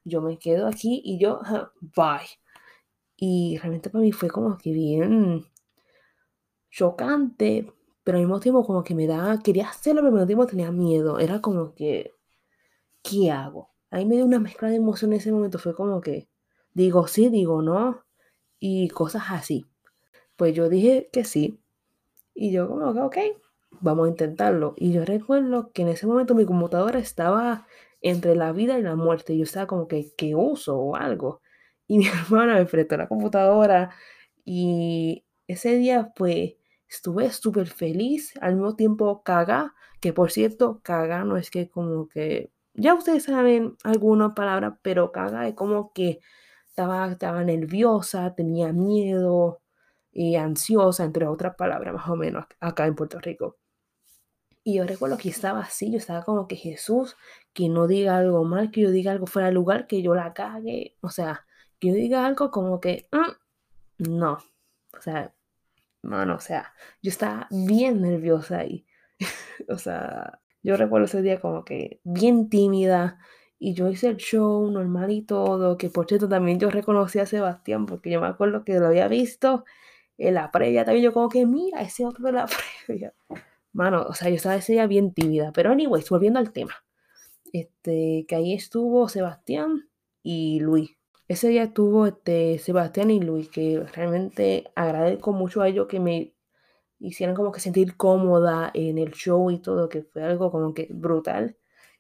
yo 0.06 0.21
me 0.21 0.39
quedo 0.39 0.65
aquí 0.67 1.02
y 1.04 1.19
yo, 1.19 1.41
bye. 1.82 2.26
Y 3.17 3.58
realmente 3.58 3.89
para 3.89 4.02
mí 4.02 4.13
fue 4.13 4.30
como 4.30 4.58
que 4.58 4.71
bien 4.71 5.45
chocante, 6.69 7.69
pero 8.06 8.17
al 8.17 8.24
mismo 8.24 8.39
tiempo 8.39 8.65
como 8.65 8.82
que 8.82 8.95
me 8.95 9.08
da, 9.08 9.41
quería 9.43 9.67
hacerlo, 9.67 10.00
pero 10.02 10.08
al 10.08 10.13
mismo 10.13 10.28
tiempo 10.28 10.45
tenía 10.48 10.71
miedo. 10.71 11.19
Era 11.19 11.41
como 11.41 11.76
que, 11.76 12.13
¿qué 13.04 13.30
hago? 13.32 13.71
Ahí 13.91 14.06
me 14.06 14.15
dio 14.15 14.26
una 14.26 14.39
mezcla 14.39 14.69
de 14.69 14.76
emociones 14.76 15.17
en 15.17 15.21
ese 15.21 15.32
momento, 15.34 15.60
fue 15.60 15.76
como 15.76 16.00
que 16.00 16.30
digo 16.76 17.08
sí, 17.08 17.30
digo 17.30 17.64
no, 17.64 18.06
y 18.60 18.90
cosas 18.90 19.24
así. 19.30 19.66
Pues 20.36 20.54
yo 20.54 20.70
dije 20.70 21.10
que 21.12 21.26
sí, 21.26 21.60
y 22.36 22.52
yo 22.52 22.68
como 22.68 22.94
que, 22.94 23.00
ok, 23.00 23.18
vamos 23.82 24.08
a 24.08 24.10
intentarlo. 24.10 24.74
Y 24.78 24.92
yo 24.94 25.06
recuerdo 25.06 25.72
que 25.72 25.84
en 25.84 25.90
ese 25.90 26.08
momento 26.08 26.36
mi 26.36 26.46
computadora 26.46 27.00
estaba 27.00 27.68
entre 28.02 28.36
la 28.36 28.52
vida 28.52 28.78
y 28.78 28.84
la 28.84 28.96
muerte. 28.96 29.38
Yo 29.38 29.44
estaba 29.44 29.68
como 29.68 29.88
que, 29.88 30.14
¿qué 30.18 30.36
uso 30.36 30.78
o 30.78 30.96
algo? 30.96 31.42
Y 31.88 31.98
mi 32.00 32.08
hermana 32.08 32.56
me 32.56 32.66
prestó 32.66 32.98
la 32.98 33.08
computadora 33.08 33.92
y 34.46 35.26
ese 35.48 35.76
día 35.78 36.12
pues 36.16 36.56
estuve 36.88 37.32
súper 37.32 37.68
feliz, 37.68 38.34
al 38.42 38.56
mismo 38.56 38.76
tiempo 38.76 39.24
caga, 39.24 39.74
que 40.02 40.14
por 40.14 40.32
cierto, 40.32 40.82
caga 40.84 41.24
no 41.24 41.38
es 41.38 41.50
que 41.50 41.70
como 41.70 42.08
que, 42.08 42.52
ya 42.74 42.94
ustedes 42.94 43.24
saben 43.24 43.76
algunas 43.84 44.34
palabras, 44.34 44.76
pero 44.82 45.12
caga 45.12 45.48
es 45.48 45.56
como 45.56 45.94
que 45.94 46.20
estaba, 46.76 47.10
estaba 47.10 47.42
nerviosa, 47.46 48.36
tenía 48.36 48.74
miedo, 48.74 49.62
y 50.12 50.36
ansiosa, 50.36 51.06
entre 51.06 51.26
otras 51.26 51.56
palabras, 51.56 51.94
más 51.94 52.10
o 52.10 52.18
menos, 52.18 52.46
acá 52.60 52.86
en 52.86 52.96
Puerto 52.96 53.20
Rico. 53.20 53.58
Y 54.62 54.76
yo 54.76 54.86
recuerdo 54.86 55.18
que 55.18 55.30
estaba 55.30 55.62
así, 55.62 55.90
yo 55.90 55.98
estaba 55.98 56.24
como 56.24 56.48
que 56.48 56.58
Jesús, 56.58 57.16
que 57.54 57.70
no 57.70 57.88
diga 57.88 58.18
algo 58.18 58.44
mal, 58.44 58.72
que 58.72 58.82
yo 58.82 58.92
diga 58.92 59.14
algo 59.14 59.26
fuera 59.26 59.48
de 59.48 59.54
lugar, 59.54 59.88
que 59.88 60.02
yo 60.02 60.16
la 60.16 60.34
cague, 60.34 60.98
o 61.00 61.10
sea, 61.10 61.46
que 61.80 61.90
yo 61.90 61.94
diga 61.94 62.26
algo 62.26 62.52
como 62.52 62.82
que, 62.82 63.08
mm, 63.12 64.10
no, 64.10 64.40
o 64.98 65.02
sea, 65.02 65.34
mano, 66.02 66.36
o 66.36 66.40
sea, 66.40 66.74
yo 67.02 67.10
estaba 67.10 67.48
bien 67.52 68.02
nerviosa 68.02 68.60
ahí, 68.60 68.86
o 69.70 69.78
sea, 69.78 70.42
yo 70.62 70.76
recuerdo 70.78 71.06
ese 71.06 71.22
día 71.22 71.40
como 71.40 71.64
que 71.64 72.02
bien 72.04 72.50
tímida, 72.50 73.20
y 73.60 73.74
yo 73.74 73.89
hice 73.89 74.08
el 74.08 74.18
show 74.18 74.70
normal 74.70 75.12
y 75.12 75.22
todo, 75.22 75.78
que 75.78 75.89
por 75.89 76.08
cierto 76.08 76.28
también 76.30 76.60
yo 76.60 76.70
reconocí 76.70 77.20
a 77.20 77.26
Sebastián, 77.26 77.86
porque 77.86 78.12
yo 78.12 78.22
me 78.22 78.28
acuerdo 78.28 78.63
que 78.63 78.80
lo 78.80 78.88
había 78.88 79.08
visto 79.08 79.63
en 80.18 80.34
la 80.36 80.52
previa 80.52 80.86
también 80.86 81.06
yo 81.06 81.13
como 81.13 81.30
que, 81.30 81.46
mira, 81.46 81.82
ese 81.82 82.06
otro 82.06 82.26
de 82.26 82.32
la 82.34 82.48
previa. 82.88 83.13
Mano, 83.74 84.06
o 84.08 84.13
sea, 84.13 84.30
yo 84.30 84.36
estaba 84.36 84.56
ese 84.56 84.74
día 84.74 84.88
bien 84.88 85.13
tímida. 85.13 85.52
Pero 85.54 85.72
anyways, 85.72 86.10
volviendo 86.10 86.39
al 86.39 86.54
tema. 86.54 86.74
Este, 87.52 88.26
que 88.28 88.36
ahí 88.36 88.54
estuvo 88.54 89.10
Sebastián 89.10 89.89
y 90.24 90.60
Luis. 90.62 90.98
Ese 91.28 91.50
día 91.50 91.63
estuvo 91.63 92.06
este, 92.08 92.60
Sebastián 92.60 93.12
y 93.12 93.20
Luis, 93.20 93.50
que 93.50 93.84
realmente 93.94 94.72
agradezco 94.76 95.34
mucho 95.34 95.62
a 95.62 95.68
ellos 95.68 95.88
que 95.88 96.00
me 96.00 96.34
hicieran 97.00 97.36
como 97.36 97.52
que 97.52 97.60
sentir 97.60 97.98
cómoda 97.98 98.72
en 98.74 98.98
el 98.98 99.12
show 99.12 99.52
y 99.52 99.60
todo, 99.60 99.89
que 99.89 100.04
fue 100.04 100.24
algo 100.24 100.52
como 100.52 100.74
que 100.74 100.88
brutal. 100.91 101.58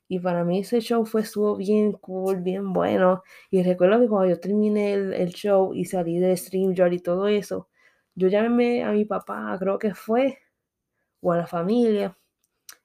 Y 0.07 0.19
para 0.19 0.43
mí 0.43 0.59
ese 0.59 0.81
show 0.81 1.05
fue 1.05 1.21
estuvo 1.21 1.55
bien 1.57 1.93
cool, 1.93 2.41
bien 2.41 2.73
bueno. 2.73 3.23
Y 3.49 3.63
recuerdo 3.63 3.99
que 3.99 4.07
cuando 4.07 4.29
yo 4.29 4.39
terminé 4.39 4.93
el, 4.93 5.13
el 5.13 5.29
show 5.33 5.73
y 5.73 5.85
salí 5.85 6.19
de 6.19 6.35
StreamYard 6.37 6.93
y 6.93 6.99
todo 6.99 7.27
eso, 7.27 7.69
yo 8.15 8.27
llamé 8.27 8.83
a 8.83 8.91
mi 8.91 9.05
papá, 9.05 9.55
creo 9.59 9.79
que 9.79 9.93
fue, 9.93 10.39
o 11.21 11.31
a 11.33 11.37
la 11.37 11.47
familia, 11.47 12.17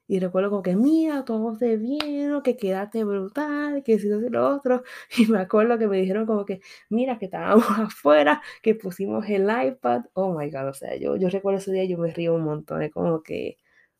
y 0.07 0.19
recuerdo 0.19 0.49
como 0.49 0.61
que, 0.61 0.75
mira, 0.75 1.23
todos 1.25 1.59
de 1.59 1.77
bien, 1.77 2.41
que 2.43 2.57
quedaste 2.57 3.03
brutal, 3.05 3.81
que 3.83 3.97
no 3.97 4.19
lo 4.29 4.49
otro. 4.55 4.83
Y 5.17 5.27
me 5.27 5.39
acuerdo 5.39 5.77
que 5.79 5.87
me 5.87 5.97
dijeron 6.01 6.25
como 6.25 6.45
que, 6.45 6.59
mira, 6.89 7.17
que 7.17 7.25
estábamos 7.25 7.65
afuera, 7.79 8.41
que 8.61 8.75
pusimos 8.75 9.25
el 9.29 9.43
iPad. 9.43 10.03
Oh 10.13 10.37
my 10.37 10.49
God, 10.51 10.69
o 10.69 10.73
sea, 10.73 10.97
yo, 10.97 11.15
yo 11.17 11.29
recuerdo 11.29 11.59
ese 11.59 11.71
día, 11.71 11.85
yo 11.85 11.97
me 11.97 12.11
río 12.11 12.35
un 12.35 12.43
montón, 12.43 12.81
es 12.83 12.91
como 12.91 13.23
que, 13.23 13.57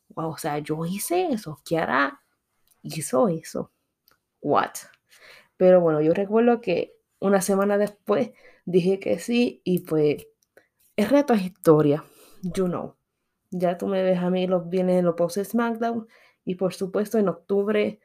wow, 0.10 0.32
o 0.32 0.38
sea, 0.38 0.60
yo 0.60 0.86
hice 0.86 1.30
eso, 1.32 1.60
Kiara 1.66 2.21
hizo 2.82 3.28
eso. 3.28 3.72
What? 4.42 4.72
Pero 5.58 5.82
bueno, 5.82 6.02
yo 6.02 6.14
recuerdo 6.14 6.62
que 6.62 6.98
una 7.20 7.42
semana 7.42 7.78
después 7.78 8.32
dije 8.66 9.00
que 9.00 9.20
sí 9.20 9.62
y 9.64 9.80
pues 9.80 10.28
el 10.96 11.10
reto 11.10 11.34
es 11.34 11.44
historia, 11.44 12.04
you 12.42 12.66
know. 12.66 12.96
Ya 13.52 13.78
tú 13.78 13.88
me 13.88 14.02
ves 14.02 14.20
a 14.20 14.30
mí 14.30 14.48
los 14.48 14.70
vienen 14.70 15.06
los 15.06 15.16
posts 15.16 15.50
SmackDown 15.50 16.08
y 16.46 16.56
por 16.56 16.74
supuesto 16.74 17.18
en 17.18 17.28
octubre 17.28 18.00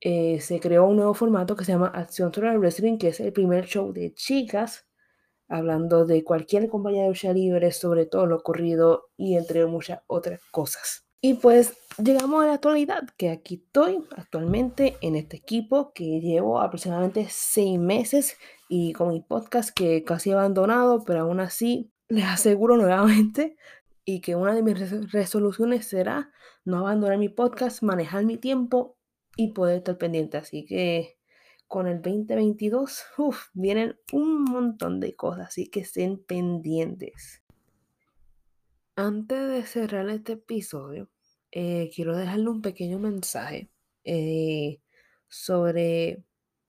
eh, 0.00 0.40
se 0.40 0.60
creó 0.60 0.86
un 0.86 0.96
nuevo 0.96 1.14
formato 1.14 1.56
que 1.56 1.64
se 1.64 1.72
llama 1.72 1.88
Acción 1.88 2.30
Total 2.30 2.58
Wrestling, 2.58 2.98
que 2.98 3.08
es 3.08 3.20
el 3.20 3.32
primer 3.32 3.66
show 3.66 3.92
de 3.92 4.14
chicas 4.14 4.86
hablando 5.48 6.04
de 6.04 6.22
cualquier 6.22 6.68
compañía 6.68 7.02
de 7.02 7.08
lucha 7.08 7.32
libre, 7.32 7.72
sobre 7.72 8.06
todo 8.06 8.26
lo 8.26 8.36
ocurrido 8.36 9.08
y 9.16 9.36
entre 9.36 9.66
muchas 9.66 10.00
otras 10.06 10.40
cosas. 10.50 11.07
Y 11.20 11.34
pues 11.34 11.76
llegamos 11.98 12.44
a 12.44 12.46
la 12.46 12.54
actualidad, 12.54 13.02
que 13.16 13.30
aquí 13.30 13.56
estoy 13.56 14.04
actualmente 14.16 14.96
en 15.00 15.16
este 15.16 15.36
equipo 15.36 15.92
que 15.92 16.20
llevo 16.20 16.60
aproximadamente 16.60 17.26
seis 17.28 17.76
meses 17.76 18.36
y 18.68 18.92
con 18.92 19.08
mi 19.08 19.20
podcast 19.20 19.70
que 19.70 20.04
casi 20.04 20.30
he 20.30 20.34
abandonado, 20.34 21.04
pero 21.04 21.22
aún 21.22 21.40
así 21.40 21.90
les 22.08 22.24
aseguro 22.24 22.76
nuevamente 22.76 23.56
y 24.04 24.20
que 24.20 24.36
una 24.36 24.54
de 24.54 24.62
mis 24.62 25.10
resoluciones 25.10 25.86
será 25.86 26.30
no 26.64 26.78
abandonar 26.78 27.18
mi 27.18 27.28
podcast, 27.28 27.82
manejar 27.82 28.24
mi 28.24 28.36
tiempo 28.36 28.96
y 29.36 29.52
poder 29.52 29.78
estar 29.78 29.98
pendiente. 29.98 30.36
Así 30.36 30.64
que 30.66 31.18
con 31.66 31.88
el 31.88 32.00
2022 32.00 33.04
vienen 33.54 33.98
un 34.12 34.44
montón 34.44 35.00
de 35.00 35.16
cosas, 35.16 35.48
así 35.48 35.68
que 35.68 35.80
estén 35.80 36.22
pendientes. 36.24 37.42
Antes 38.98 39.48
de 39.48 39.62
cerrar 39.64 40.08
este 40.10 40.32
episodio, 40.32 41.08
eh, 41.52 41.88
quiero 41.94 42.16
dejarle 42.16 42.48
un 42.50 42.62
pequeño 42.62 42.98
mensaje 42.98 43.70
eh, 44.02 44.80
sobre 45.28 46.24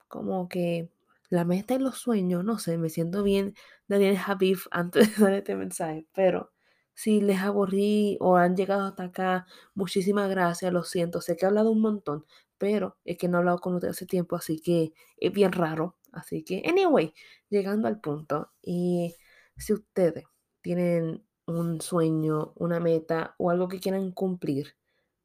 como 0.06 0.48
que 0.48 0.92
la 1.28 1.44
meta 1.44 1.74
y 1.74 1.80
los 1.80 1.98
sueños, 1.98 2.44
no 2.44 2.60
sé, 2.60 2.78
me 2.78 2.88
siento 2.88 3.24
bien 3.24 3.54
Daniel 3.88 4.16
Javif 4.16 4.68
antes 4.70 5.18
de 5.18 5.24
dar 5.24 5.34
este 5.34 5.56
mensaje, 5.56 6.06
pero 6.14 6.52
si 6.94 7.20
les 7.20 7.40
aburrí 7.40 8.16
o 8.20 8.36
han 8.36 8.54
llegado 8.54 8.86
hasta 8.86 9.04
acá, 9.04 9.46
muchísimas 9.74 10.30
gracias, 10.30 10.72
lo 10.72 10.84
siento, 10.84 11.20
sé 11.20 11.36
que 11.36 11.46
he 11.46 11.48
hablado 11.48 11.72
un 11.72 11.80
montón, 11.80 12.26
pero 12.58 12.96
es 13.04 13.18
que 13.18 13.26
no 13.26 13.38
he 13.38 13.40
hablado 13.40 13.58
con 13.58 13.74
ustedes 13.74 13.96
hace 13.96 14.06
tiempo, 14.06 14.36
así 14.36 14.60
que 14.60 14.92
es 15.16 15.32
bien 15.32 15.50
raro, 15.50 15.96
así 16.12 16.44
que, 16.44 16.62
anyway, 16.64 17.12
llegando 17.48 17.88
al 17.88 18.00
punto, 18.00 18.52
y 18.62 19.16
si 19.56 19.72
ustedes 19.72 20.26
tienen 20.62 21.24
un 21.58 21.80
sueño, 21.80 22.52
una 22.56 22.80
meta 22.80 23.34
o 23.38 23.50
algo 23.50 23.68
que 23.68 23.80
quieran 23.80 24.12
cumplir, 24.12 24.76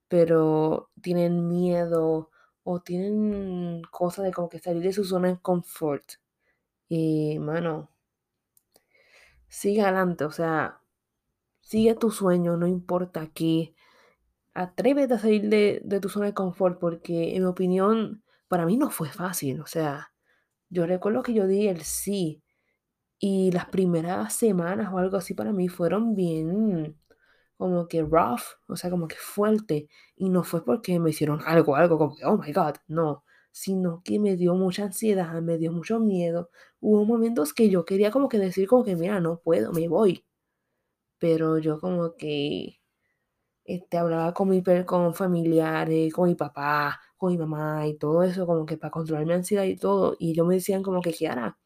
pero 0.07 0.91
tienen 1.01 1.47
miedo 1.47 2.31
o 2.63 2.81
tienen 2.81 3.83
cosas 3.91 4.25
de 4.25 4.33
como 4.33 4.49
que 4.49 4.59
salir 4.59 4.83
de 4.83 4.93
su 4.93 5.05
zona 5.05 5.29
de 5.29 5.39
confort. 5.39 6.05
Y, 6.89 7.39
mano, 7.39 7.89
sigue 9.47 9.81
adelante, 9.81 10.25
o 10.25 10.31
sea, 10.31 10.81
sigue 11.61 11.95
tu 11.95 12.11
sueño, 12.11 12.57
no 12.57 12.67
importa 12.67 13.27
qué. 13.33 13.75
Atrévete 14.53 15.15
a 15.15 15.19
salir 15.19 15.49
de, 15.49 15.81
de 15.83 15.99
tu 15.99 16.09
zona 16.09 16.27
de 16.27 16.33
confort 16.33 16.79
porque, 16.79 17.35
en 17.35 17.43
mi 17.43 17.49
opinión, 17.49 18.23
para 18.47 18.65
mí 18.65 18.77
no 18.77 18.89
fue 18.91 19.09
fácil. 19.09 19.61
O 19.61 19.67
sea, 19.67 20.13
yo 20.69 20.85
recuerdo 20.87 21.23
que 21.23 21.33
yo 21.33 21.47
di 21.47 21.67
el 21.67 21.81
sí 21.83 22.44
y 23.19 23.51
las 23.51 23.67
primeras 23.67 24.33
semanas 24.33 24.91
o 24.93 24.97
algo 24.97 25.17
así 25.17 25.33
para 25.33 25.53
mí 25.53 25.67
fueron 25.69 26.15
bien 26.15 26.97
como 27.57 27.87
que 27.87 28.01
rough, 28.03 28.41
o 28.67 28.75
sea, 28.75 28.89
como 28.89 29.07
que 29.07 29.15
fuerte. 29.17 29.89
Y 30.15 30.29
no 30.29 30.43
fue 30.43 30.63
porque 30.65 30.99
me 30.99 31.11
hicieron 31.11 31.41
algo, 31.45 31.75
algo 31.75 31.97
como 31.97 32.15
que, 32.15 32.25
oh 32.25 32.37
my 32.37 32.51
god, 32.53 32.75
no, 32.87 33.23
sino 33.51 34.01
que 34.03 34.19
me 34.19 34.35
dio 34.35 34.55
mucha 34.55 34.83
ansiedad, 34.85 35.41
me 35.41 35.57
dio 35.57 35.71
mucho 35.71 35.99
miedo. 35.99 36.49
Hubo 36.79 37.05
momentos 37.05 37.53
que 37.53 37.69
yo 37.69 37.85
quería 37.85 38.11
como 38.11 38.29
que 38.29 38.39
decir 38.39 38.67
como 38.67 38.83
que, 38.83 38.95
mira, 38.95 39.19
no 39.19 39.39
puedo, 39.39 39.71
me 39.73 39.87
voy. 39.87 40.25
Pero 41.19 41.57
yo 41.59 41.79
como 41.79 42.15
que 42.15 42.79
este, 43.65 43.97
hablaba 43.97 44.33
con 44.33 44.49
mi 44.49 44.63
con 44.85 45.13
familiares, 45.15 46.13
con 46.13 46.29
mi 46.29 46.35
papá, 46.35 46.99
con 47.17 47.31
mi 47.31 47.37
mamá 47.37 47.87
y 47.87 47.97
todo 47.97 48.23
eso, 48.23 48.45
como 48.45 48.65
que 48.65 48.77
para 48.77 48.91
controlar 48.91 49.25
mi 49.25 49.33
ansiedad 49.33 49.63
y 49.65 49.77
todo. 49.77 50.15
Y 50.19 50.31
ellos 50.31 50.47
me 50.47 50.55
decían 50.55 50.83
como 50.83 51.01
que, 51.01 51.13
Kiara, 51.13 51.57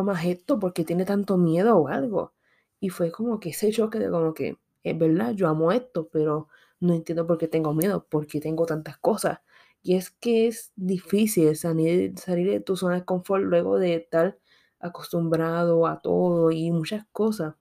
amas 0.00 0.24
esto 0.24 0.58
porque 0.58 0.84
tiene 0.84 1.04
tanto 1.04 1.38
miedo 1.38 1.76
o 1.78 1.88
algo. 1.88 2.34
Y 2.80 2.90
fue 2.90 3.10
como 3.12 3.40
que 3.40 3.50
ese 3.50 3.70
choque 3.70 3.98
de 3.98 4.10
como 4.10 4.34
que, 4.34 4.58
es 4.82 4.98
verdad, 4.98 5.32
yo 5.34 5.48
amo 5.48 5.72
esto, 5.72 6.08
pero 6.12 6.48
no 6.80 6.94
entiendo 6.94 7.26
por 7.26 7.38
qué 7.38 7.48
tengo 7.48 7.74
miedo, 7.74 8.06
por 8.08 8.26
qué 8.26 8.40
tengo 8.40 8.66
tantas 8.66 8.98
cosas. 8.98 9.40
Y 9.82 9.96
es 9.96 10.10
que 10.10 10.48
es 10.48 10.72
difícil 10.76 11.56
salir, 11.56 12.18
salir 12.18 12.50
de 12.50 12.60
tu 12.60 12.76
zona 12.76 12.96
de 12.96 13.04
confort 13.04 13.44
luego 13.44 13.78
de 13.78 13.94
estar 13.96 14.38
acostumbrado 14.80 15.86
a 15.86 16.00
todo 16.02 16.50
y 16.50 16.70
muchas 16.72 17.06
cosas. 17.12 17.54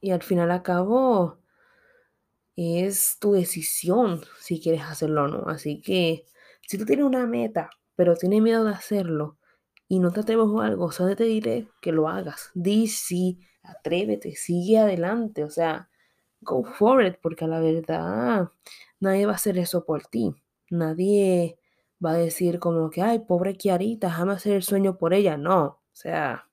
Y 0.00 0.10
al 0.10 0.22
final 0.22 0.50
a 0.50 0.62
cabo 0.62 1.38
es 2.56 3.18
tu 3.20 3.32
decisión 3.32 4.22
si 4.40 4.60
quieres 4.60 4.82
hacerlo 4.82 5.24
o 5.24 5.28
no. 5.28 5.48
Así 5.48 5.80
que 5.80 6.26
si 6.66 6.76
tú 6.78 6.84
tienes 6.84 7.04
una 7.06 7.26
meta, 7.26 7.70
pero 7.96 8.16
tienes 8.16 8.42
miedo 8.42 8.64
de 8.64 8.72
hacerlo 8.72 9.37
y 9.88 9.98
no 10.00 10.12
te 10.12 10.20
atreves 10.20 10.46
a 10.60 10.66
algo, 10.66 10.92
solo 10.92 11.16
te 11.16 11.24
diré 11.24 11.68
que 11.80 11.92
lo 11.92 12.08
hagas. 12.08 12.50
Di 12.54 12.88
sí, 12.88 13.40
atrévete, 13.62 14.36
sigue 14.36 14.78
adelante. 14.78 15.44
O 15.44 15.50
sea, 15.50 15.88
go 16.40 16.64
for 16.64 17.04
it, 17.04 17.16
porque 17.22 17.44
a 17.46 17.48
la 17.48 17.60
verdad 17.60 18.50
nadie 19.00 19.26
va 19.26 19.32
a 19.32 19.36
hacer 19.36 19.58
eso 19.58 19.84
por 19.84 20.06
ti. 20.06 20.34
Nadie 20.70 21.58
va 22.04 22.12
a 22.12 22.18
decir 22.18 22.58
como 22.60 22.90
que, 22.90 23.02
ay, 23.02 23.20
pobre 23.20 23.56
Kiarita, 23.56 24.08
déjame 24.08 24.34
hacer 24.34 24.54
el 24.54 24.62
sueño 24.62 24.98
por 24.98 25.14
ella. 25.14 25.36
No, 25.36 25.64
o 25.64 25.80
sea, 25.92 26.48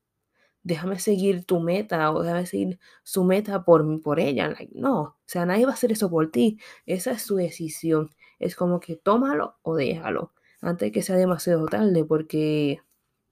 déjame 0.63 0.99
seguir 0.99 1.45
tu 1.45 1.59
meta 1.59 2.11
o 2.11 2.23
déjame 2.23 2.45
seguir 2.45 2.79
su 3.03 3.23
meta 3.23 3.63
por, 3.65 4.01
por 4.01 4.19
ella. 4.19 4.55
no, 4.73 5.01
o 5.01 5.15
sea, 5.25 5.45
nadie 5.45 5.65
va 5.65 5.71
a 5.71 5.75
hacer 5.75 5.91
eso 5.91 6.09
por 6.09 6.31
ti. 6.31 6.59
Esa 6.85 7.11
es 7.11 7.21
su 7.23 7.35
decisión. 7.35 8.11
Es 8.39 8.55
como 8.55 8.79
que 8.79 8.95
tómalo 8.95 9.57
o 9.63 9.75
déjalo 9.75 10.33
antes 10.61 10.87
de 10.87 10.91
que 10.91 11.01
sea 11.03 11.15
demasiado 11.17 11.65
tarde, 11.67 12.05
porque 12.05 12.81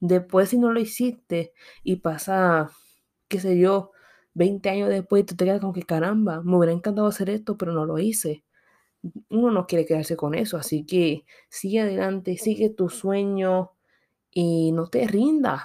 después 0.04 0.50
si 0.50 0.58
no 0.60 0.72
lo 0.74 0.80
hiciste 0.82 1.54
y 1.84 1.98
pasa, 1.98 2.70
qué 3.30 3.40
sé 3.40 3.58
yo, 3.60 3.92
20 4.34 4.70
años 4.70 4.90
después, 4.90 5.26
tú 5.26 5.36
te 5.36 5.46
quedas 5.46 5.62
como 5.62 5.74
que 5.74 5.84
caramba, 5.84 6.42
me 6.44 6.58
hubiera 6.58 6.74
encantado 6.74 7.08
hacer 7.08 7.30
esto, 7.30 7.58
pero 7.58 7.72
no 7.74 7.86
lo 7.86 8.00
hice. 8.00 8.44
Uno 9.30 9.52
no 9.52 9.68
quiere 9.68 9.86
quedarse 9.86 10.18
con 10.18 10.36
eso, 10.36 10.58
así 10.58 10.86
que 10.86 11.26
sigue 11.50 11.82
adelante, 11.82 12.38
sigue 12.38 12.70
tu 12.70 12.90
sueño 12.90 13.72
y 14.32 14.72
no 14.74 14.88
te 14.90 15.08
rindas. 15.08 15.64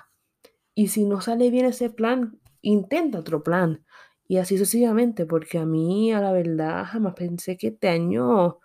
Y 0.75 0.89
si 0.89 1.05
no 1.05 1.21
sale 1.23 1.51
bien 1.51 1.67
ese 1.67 1.91
plan, 1.91 2.41
intenta 2.63 3.21
otro 3.21 3.43
plan. 3.45 3.85
Y 4.29 4.39
así 4.39 4.59
sucesivamente, 4.59 5.27
porque 5.27 5.59
a 5.59 5.67
mí, 5.67 6.13
a 6.13 6.21
la 6.21 6.33
verdad, 6.33 6.85
jamás 6.87 7.15
pensé 7.15 7.57
que 7.59 7.69
este 7.69 7.89
año 7.89 8.59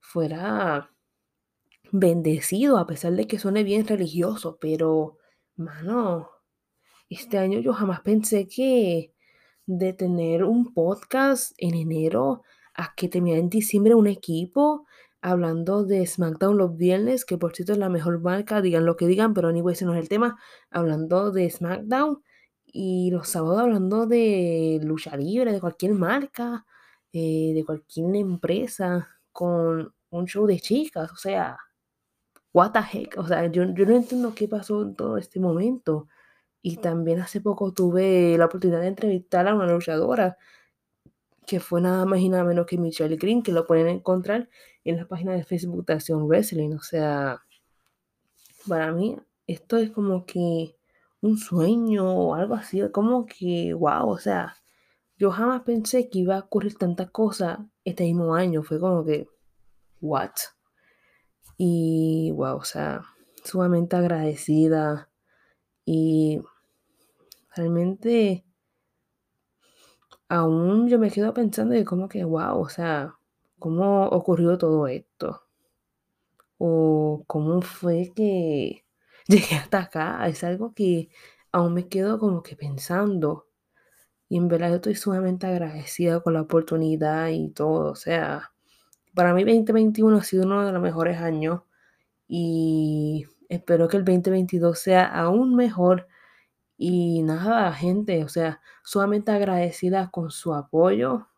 fuera 0.00 0.90
bendecido, 1.92 2.78
a 2.78 2.86
pesar 2.86 3.14
de 3.14 3.26
que 3.26 3.38
suene 3.38 3.64
bien 3.64 3.86
religioso, 3.86 4.58
pero, 4.60 5.18
mano, 5.60 6.30
este 7.08 7.38
año 7.38 7.60
yo 7.60 7.72
jamás 7.72 8.00
pensé 8.00 8.48
que 8.48 9.14
de 9.66 9.92
tener 9.92 10.44
un 10.44 10.72
podcast 10.74 11.52
en 11.58 11.74
enero 11.74 12.42
a 12.74 12.94
que 12.96 13.08
terminar 13.08 13.38
en 13.38 13.50
diciembre 13.50 13.94
un 13.94 14.06
equipo 14.06 14.86
hablando 15.20 15.84
de 15.84 16.06
SmackDown 16.06 16.56
los 16.56 16.76
viernes, 16.76 17.24
que 17.24 17.38
por 17.38 17.54
cierto 17.54 17.72
es 17.72 17.78
la 17.78 17.90
mejor 17.90 18.20
marca, 18.20 18.62
digan 18.62 18.86
lo 18.86 18.96
que 18.96 19.06
digan, 19.06 19.34
pero 19.34 19.48
anyway, 19.48 19.74
ese 19.74 19.84
no 19.84 19.94
es 19.94 20.00
el 20.00 20.08
tema, 20.08 20.38
hablando 20.70 21.30
de 21.30 21.50
SmackDown 21.50 22.22
y 22.64 23.10
los 23.10 23.28
sábados 23.28 23.60
hablando 23.60 24.06
de 24.06 24.80
lucha 24.82 25.16
libre, 25.16 25.52
de 25.52 25.60
cualquier 25.60 25.92
marca, 25.92 26.64
eh, 27.12 27.52
de 27.54 27.64
cualquier 27.64 28.14
empresa, 28.16 29.08
con 29.32 29.92
un 30.10 30.26
show 30.26 30.46
de 30.46 30.58
chicas, 30.60 31.12
o 31.12 31.16
sea, 31.16 31.58
what 32.52 32.72
the 32.72 32.80
heck, 32.80 33.18
o 33.18 33.26
sea, 33.26 33.46
yo, 33.46 33.64
yo 33.74 33.86
no 33.86 33.96
entiendo 33.96 34.34
qué 34.34 34.48
pasó 34.48 34.82
en 34.82 34.94
todo 34.94 35.16
este 35.18 35.40
momento. 35.40 36.08
Y 36.62 36.76
también 36.78 37.20
hace 37.20 37.40
poco 37.40 37.72
tuve 37.72 38.36
la 38.38 38.46
oportunidad 38.46 38.80
de 38.82 38.88
entrevistar 38.88 39.48
a 39.48 39.54
una 39.54 39.66
luchadora 39.66 40.36
que 41.46 41.60
fue 41.60 41.80
nada 41.80 42.04
más 42.06 42.20
y 42.20 42.28
nada 42.28 42.44
menos 42.44 42.66
que 42.66 42.78
Michelle 42.78 43.16
Green, 43.16 43.42
que 43.42 43.52
lo 43.52 43.66
pueden 43.66 43.88
encontrar 43.88 44.48
en 44.84 44.96
la 44.98 45.06
página 45.08 45.32
de 45.32 45.44
Facebook 45.44 45.86
de 45.86 45.94
Acción 45.94 46.26
Wrestling. 46.28 46.74
O 46.74 46.82
sea, 46.82 47.42
para 48.68 48.92
mí 48.92 49.16
esto 49.46 49.78
es 49.78 49.90
como 49.90 50.26
que 50.26 50.76
un 51.22 51.38
sueño 51.38 52.08
o 52.08 52.34
algo 52.34 52.54
así, 52.54 52.80
como 52.92 53.26
que, 53.26 53.74
wow, 53.74 54.08
o 54.08 54.18
sea, 54.18 54.56
yo 55.18 55.30
jamás 55.30 55.62
pensé 55.62 56.08
que 56.08 56.20
iba 56.20 56.36
a 56.36 56.40
ocurrir 56.40 56.76
tantas 56.76 57.10
cosas 57.10 57.58
este 57.84 58.04
mismo 58.04 58.34
año. 58.34 58.62
Fue 58.62 58.78
como 58.80 59.04
que, 59.04 59.28
what? 60.00 60.30
Y, 61.62 62.30
wow, 62.32 62.56
o 62.56 62.64
sea, 62.64 63.02
sumamente 63.44 63.94
agradecida 63.94 65.10
y 65.84 66.40
realmente 67.54 68.44
aún 70.30 70.88
yo 70.88 70.98
me 70.98 71.10
quedo 71.10 71.34
pensando 71.34 71.74
de 71.74 71.84
cómo 71.84 72.08
que, 72.08 72.24
wow, 72.24 72.58
o 72.58 72.68
sea, 72.70 73.18
cómo 73.58 74.06
ocurrió 74.08 74.56
todo 74.56 74.86
esto. 74.86 75.42
O 76.58 77.24
cómo 77.26 77.60
fue 77.62 78.12
que 78.14 78.84
llegué 79.28 79.56
hasta 79.56 79.80
acá. 79.80 80.26
Es 80.28 80.44
algo 80.44 80.74
que 80.74 81.08
aún 81.52 81.74
me 81.74 81.88
quedo 81.88 82.18
como 82.18 82.42
que 82.42 82.56
pensando. 82.56 83.46
Y 84.28 84.38
en 84.38 84.48
verdad 84.48 84.70
yo 84.70 84.76
estoy 84.76 84.96
sumamente 84.96 85.46
agradecida 85.48 86.20
con 86.22 86.34
la 86.34 86.42
oportunidad 86.42 87.28
y 87.30 87.50
todo. 87.50 87.92
O 87.92 87.96
sea, 87.96 88.49
para 89.14 89.34
mí 89.34 89.44
2021 89.44 90.16
ha 90.16 90.22
sido 90.22 90.44
uno 90.44 90.64
de 90.64 90.72
los 90.72 90.82
mejores 90.82 91.18
años. 91.18 91.62
Y 92.28 93.26
espero 93.48 93.88
que 93.88 93.96
el 93.96 94.04
2022 94.04 94.78
sea 94.78 95.04
aún 95.06 95.54
mejor. 95.56 96.08
Y 96.76 97.22
nada, 97.22 97.72
gente, 97.72 98.24
o 98.24 98.28
sea, 98.28 98.60
sumamente 98.84 99.32
agradecida 99.32 100.10
con 100.10 100.30
su 100.30 100.54
apoyo. 100.54 101.28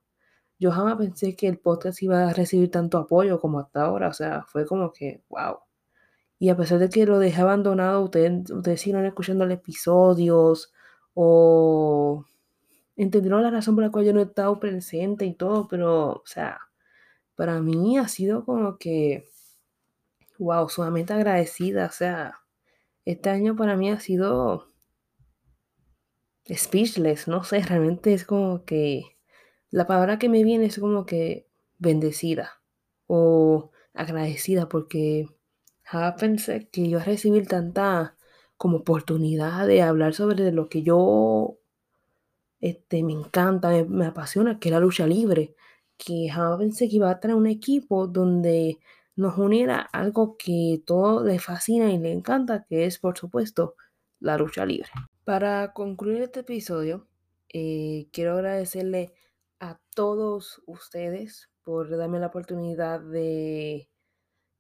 Yo 0.59 0.71
jamás 0.73 0.97
pensé 0.97 1.37
que 1.37 1.49
el 1.49 1.59
podcast 1.59 2.03
iba 2.03 2.29
a 2.29 2.33
recibir 2.33 2.71
tanto 2.71 2.99
apoyo 2.99 3.41
como 3.41 3.61
hasta 3.61 3.83
ahora. 3.83 4.09
O 4.09 4.13
sea, 4.13 4.45
fue 4.47 4.67
como 4.67 4.93
que, 4.93 5.25
wow. 5.29 5.59
Y 6.39 6.51
a 6.51 6.57
pesar 6.57 6.79
de 6.79 6.89
que 6.89 7.07
lo 7.07 7.19
dejé 7.19 7.43
abandonado, 7.43 8.03
ustedes, 8.03 8.51
ustedes 8.51 8.81
siguieron 8.81 9.07
escuchando 9.07 9.47
los 9.47 9.55
episodios 9.55 10.73
o 11.15 12.25
entendieron 12.97 13.43
la 13.43 13.51
razón 13.51 13.75
por 13.75 13.85
la 13.85 13.91
cual 13.91 14.05
yo 14.05 14.13
no 14.13 14.21
he 14.21 14.25
estado 14.25 14.59
presente 14.61 15.25
y 15.25 15.35
todo, 15.35 15.69
pero, 15.69 16.11
o 16.13 16.23
sea, 16.25 16.61
para 17.35 17.61
mí 17.61 17.99
ha 17.99 18.09
sido 18.09 18.45
como 18.45 18.79
que, 18.79 19.29
wow, 20.39 20.69
sumamente 20.69 21.13
agradecida. 21.13 21.87
O 21.87 21.93
sea, 21.93 22.41
este 23.05 23.31
año 23.31 23.57
para 23.57 23.77
mí 23.77 23.91
ha 23.91 24.01
sido 24.01 24.69
speechless, 26.53 27.29
no 27.29 27.45
sé, 27.45 27.61
realmente 27.61 28.15
es 28.15 28.25
como 28.25 28.65
que 28.65 29.17
la 29.71 29.87
palabra 29.87 30.19
que 30.19 30.29
me 30.29 30.45
viene 30.45 30.67
es 30.67 30.79
como 30.79 31.07
que 31.07 31.49
bendecida 31.79 32.61
o 33.07 33.71
agradecida 33.95 34.69
porque 34.69 35.29
jamás 35.83 36.15
pensé 36.19 36.69
que 36.69 36.95
a 36.97 37.05
recibir 37.05 37.47
tanta 37.47 38.17
como 38.57 38.79
oportunidad 38.79 39.67
de 39.67 39.83
hablar 39.83 40.15
sobre 40.15 40.53
lo 40.53 40.69
que 40.69 40.83
yo 40.83 41.59
este, 42.61 43.03
me 43.03 43.13
encanta, 43.13 43.71
me, 43.89 44.07
apasiona, 44.07 44.59
que 44.61 44.69
es 44.69 44.73
la 44.73 44.81
lucha 44.81 45.07
libre, 45.07 45.57
que 46.05 46.29
jamás 46.29 46.59
pensé 46.59 46.89
que 46.89 46.97
iba 46.97 47.11
a 47.11 47.21
tener 47.21 47.37
un 47.37 47.47
equipo 47.47 48.07
donde 48.07 48.79
nos 49.15 49.39
uniera 49.39 49.81
algo 49.93 50.37
que 50.37 50.83
todo 50.87 51.23
le 51.25 51.39
fascina 51.39 51.93
y 51.93 51.99
le 51.99 52.13
encanta, 52.13 52.65
que 52.69 52.87
es 52.87 52.99
por 52.99 53.17
supuesto 53.17 53.77
la 54.21 54.37
lucha 54.37 54.65
libre. 54.65 54.91
Para 55.25 55.73
concluir 55.73 56.23
este 56.23 56.41
episodio, 56.41 57.07
eh, 57.53 58.09
quiero 58.13 58.35
agradecerle 58.35 59.13
a 59.61 59.79
todos 59.95 60.63
ustedes 60.67 61.51
por 61.63 61.97
darme 61.97 62.19
la 62.19 62.29
oportunidad 62.29 63.01
de 63.01 63.89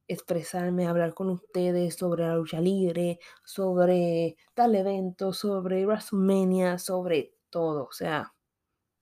expresarme, 0.07 0.87
hablar 0.87 1.15
con 1.15 1.31
ustedes 1.31 1.97
sobre 1.97 2.25
la 2.25 2.37
lucha 2.37 2.61
libre, 2.61 3.19
sobre 3.45 4.37
tal 4.55 4.75
evento, 4.75 5.33
sobre 5.33 5.87
WrestleMania, 5.87 6.79
sobre 6.79 7.35
todo. 7.51 7.85
O 7.85 7.93
sea, 7.93 8.35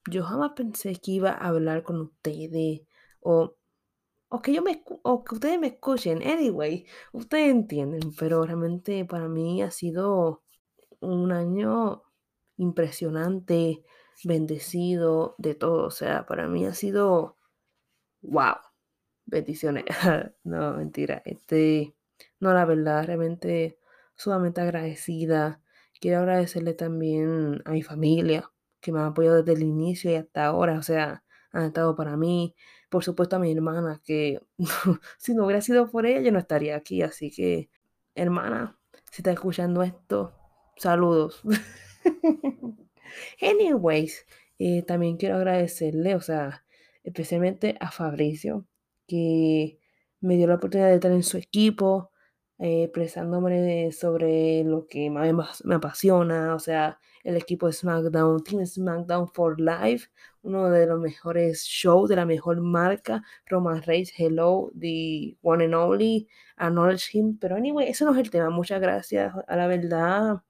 yo 0.08 0.24
jamás 0.24 0.52
pensé 0.56 0.94
que 0.96 1.12
iba 1.12 1.30
a 1.30 1.48
hablar 1.48 1.82
con 1.82 2.00
ustedes 2.00 2.82
o, 3.20 3.56
o 4.28 4.42
que 4.42 4.52
yo 4.52 4.62
me 4.62 4.82
o 5.02 5.24
que 5.24 5.34
ustedes 5.34 5.60
me 5.60 5.68
escuchen. 5.68 6.22
Anyway, 6.22 6.86
ustedes 7.12 7.50
entienden, 7.50 8.12
pero 8.18 8.44
realmente 8.44 9.04
para 9.04 9.28
mí 9.28 9.62
ha 9.62 9.70
sido 9.70 10.42
un 11.00 11.32
año 11.32 12.02
impresionante, 12.56 13.84
bendecido, 14.24 15.34
de 15.38 15.54
todo. 15.54 15.86
O 15.86 15.90
sea, 15.90 16.26
para 16.26 16.48
mí 16.48 16.66
ha 16.66 16.74
sido 16.74 17.38
wow. 18.22 18.56
Bendiciones. 19.26 19.84
no, 20.44 20.74
mentira. 20.74 21.22
Este, 21.24 21.94
no, 22.40 22.52
la 22.54 22.64
verdad, 22.64 23.06
realmente 23.06 23.78
sumamente 24.16 24.60
agradecida. 24.60 25.62
Quiero 26.00 26.20
agradecerle 26.20 26.74
también 26.74 27.62
a 27.64 27.72
mi 27.72 27.82
familia, 27.82 28.50
que 28.80 28.92
me 28.92 29.00
ha 29.00 29.06
apoyado 29.06 29.42
desde 29.42 29.52
el 29.60 29.62
inicio 29.62 30.10
y 30.10 30.14
hasta 30.16 30.46
ahora. 30.46 30.78
O 30.78 30.82
sea, 30.82 31.24
han 31.52 31.64
estado 31.64 31.96
para 31.96 32.16
mí. 32.16 32.54
Por 32.90 33.04
supuesto 33.04 33.36
a 33.36 33.38
mi 33.38 33.52
hermana, 33.52 34.00
que 34.04 34.40
si 35.18 35.34
no 35.34 35.44
hubiera 35.44 35.62
sido 35.62 35.90
por 35.90 36.06
ella, 36.06 36.20
yo 36.20 36.32
no 36.32 36.38
estaría 36.38 36.76
aquí. 36.76 37.02
Así 37.02 37.30
que, 37.30 37.70
hermana, 38.14 38.78
si 39.10 39.22
estás 39.22 39.34
escuchando 39.34 39.82
esto, 39.82 40.34
Saludos. 40.80 41.42
Anyways, 43.42 44.24
eh, 44.58 44.82
también 44.82 45.18
quiero 45.18 45.36
agradecerle, 45.36 46.14
o 46.14 46.22
sea, 46.22 46.64
especialmente 47.04 47.76
a 47.80 47.90
Fabricio, 47.90 48.66
que 49.06 49.78
me 50.22 50.36
dio 50.36 50.46
la 50.46 50.54
oportunidad 50.54 50.88
de 50.88 50.94
estar 50.94 51.12
en 51.12 51.22
su 51.22 51.36
equipo, 51.36 52.12
eh, 52.58 52.84
expresándome 52.84 53.92
sobre 53.92 54.64
lo 54.64 54.86
que 54.86 55.10
más 55.10 55.62
me 55.66 55.74
apasiona, 55.74 56.54
o 56.54 56.58
sea, 56.58 56.98
el 57.24 57.36
equipo 57.36 57.66
de 57.66 57.72
SmackDown, 57.72 58.42
Team 58.42 58.64
SmackDown 58.66 59.28
for 59.28 59.60
Life, 59.60 60.08
uno 60.42 60.70
de 60.70 60.86
los 60.86 61.00
mejores 61.00 61.64
shows, 61.64 62.08
de 62.08 62.16
la 62.16 62.24
mejor 62.24 62.60
marca, 62.60 63.22
Roman 63.46 63.82
Reigns, 63.82 64.12
Hello, 64.16 64.70
The 64.78 65.36
One 65.42 65.64
and 65.64 65.74
Only, 65.74 66.28
Acknowledge 66.56 67.10
Him, 67.12 67.38
pero 67.38 67.56
anyway, 67.56 67.88
eso 67.88 68.04
no 68.04 68.12
es 68.12 68.18
el 68.18 68.30
tema, 68.30 68.50
muchas 68.50 68.80
gracias, 68.80 69.32
a 69.46 69.56
la 69.56 69.66
verdad. 69.66 70.42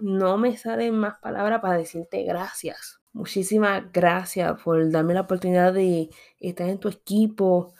No 0.00 0.38
me 0.38 0.56
salen 0.56 0.94
más 0.96 1.18
palabras 1.18 1.60
para 1.60 1.76
decirte 1.76 2.22
gracias. 2.22 3.00
Muchísimas 3.12 3.90
gracias 3.92 4.60
por 4.62 4.90
darme 4.90 5.14
la 5.14 5.22
oportunidad 5.22 5.72
de 5.72 6.08
estar 6.38 6.68
en 6.68 6.78
tu 6.78 6.88
equipo, 6.88 7.74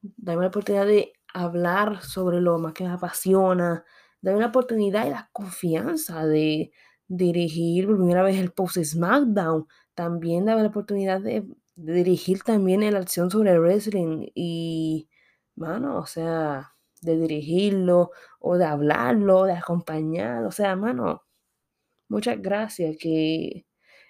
darme 0.00 0.42
la 0.42 0.48
oportunidad 0.48 0.86
de 0.86 1.12
hablar 1.34 2.02
sobre 2.02 2.40
lo 2.40 2.58
más 2.58 2.72
que 2.72 2.84
me 2.84 2.90
apasiona, 2.90 3.84
darme 4.22 4.40
la 4.40 4.46
oportunidad 4.46 5.06
y 5.06 5.10
la 5.10 5.28
confianza 5.32 6.26
de 6.26 6.72
dirigir 7.08 7.86
por 7.86 7.96
primera 7.96 8.22
vez 8.22 8.38
el 8.38 8.52
post 8.52 8.78
SmackDown, 8.78 9.66
también 9.94 10.44
darme 10.44 10.62
la 10.62 10.68
oportunidad 10.68 11.20
de, 11.20 11.44
dirigir 11.76 12.42
también 12.42 12.80
la 12.92 12.98
acción 12.98 13.30
sobre 13.30 13.52
el 13.52 13.60
wrestling 13.60 14.28
y, 14.34 15.08
mano, 15.54 15.98
o 15.98 16.06
sea, 16.06 16.74
de 17.02 17.16
dirigirlo 17.18 18.10
o 18.40 18.56
de 18.56 18.64
hablarlo, 18.66 19.44
de 19.44 19.52
acompañar, 19.52 20.44
o 20.44 20.50
sea, 20.50 20.76
mano, 20.76 21.24
muchas 22.08 22.40
gracias 22.42 22.96
que 22.98 23.66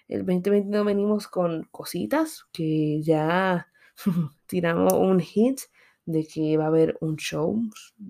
el 0.07 0.25
2022 0.25 0.85
venimos 0.85 1.27
con 1.27 1.63
cositas 1.71 2.45
que 2.51 3.01
ya 3.03 3.67
tiramos 4.47 4.93
un 4.93 5.19
hit 5.19 5.61
de 6.05 6.25
que 6.25 6.57
va 6.57 6.65
a 6.65 6.67
haber 6.67 6.97
un 7.01 7.17
show, 7.17 7.55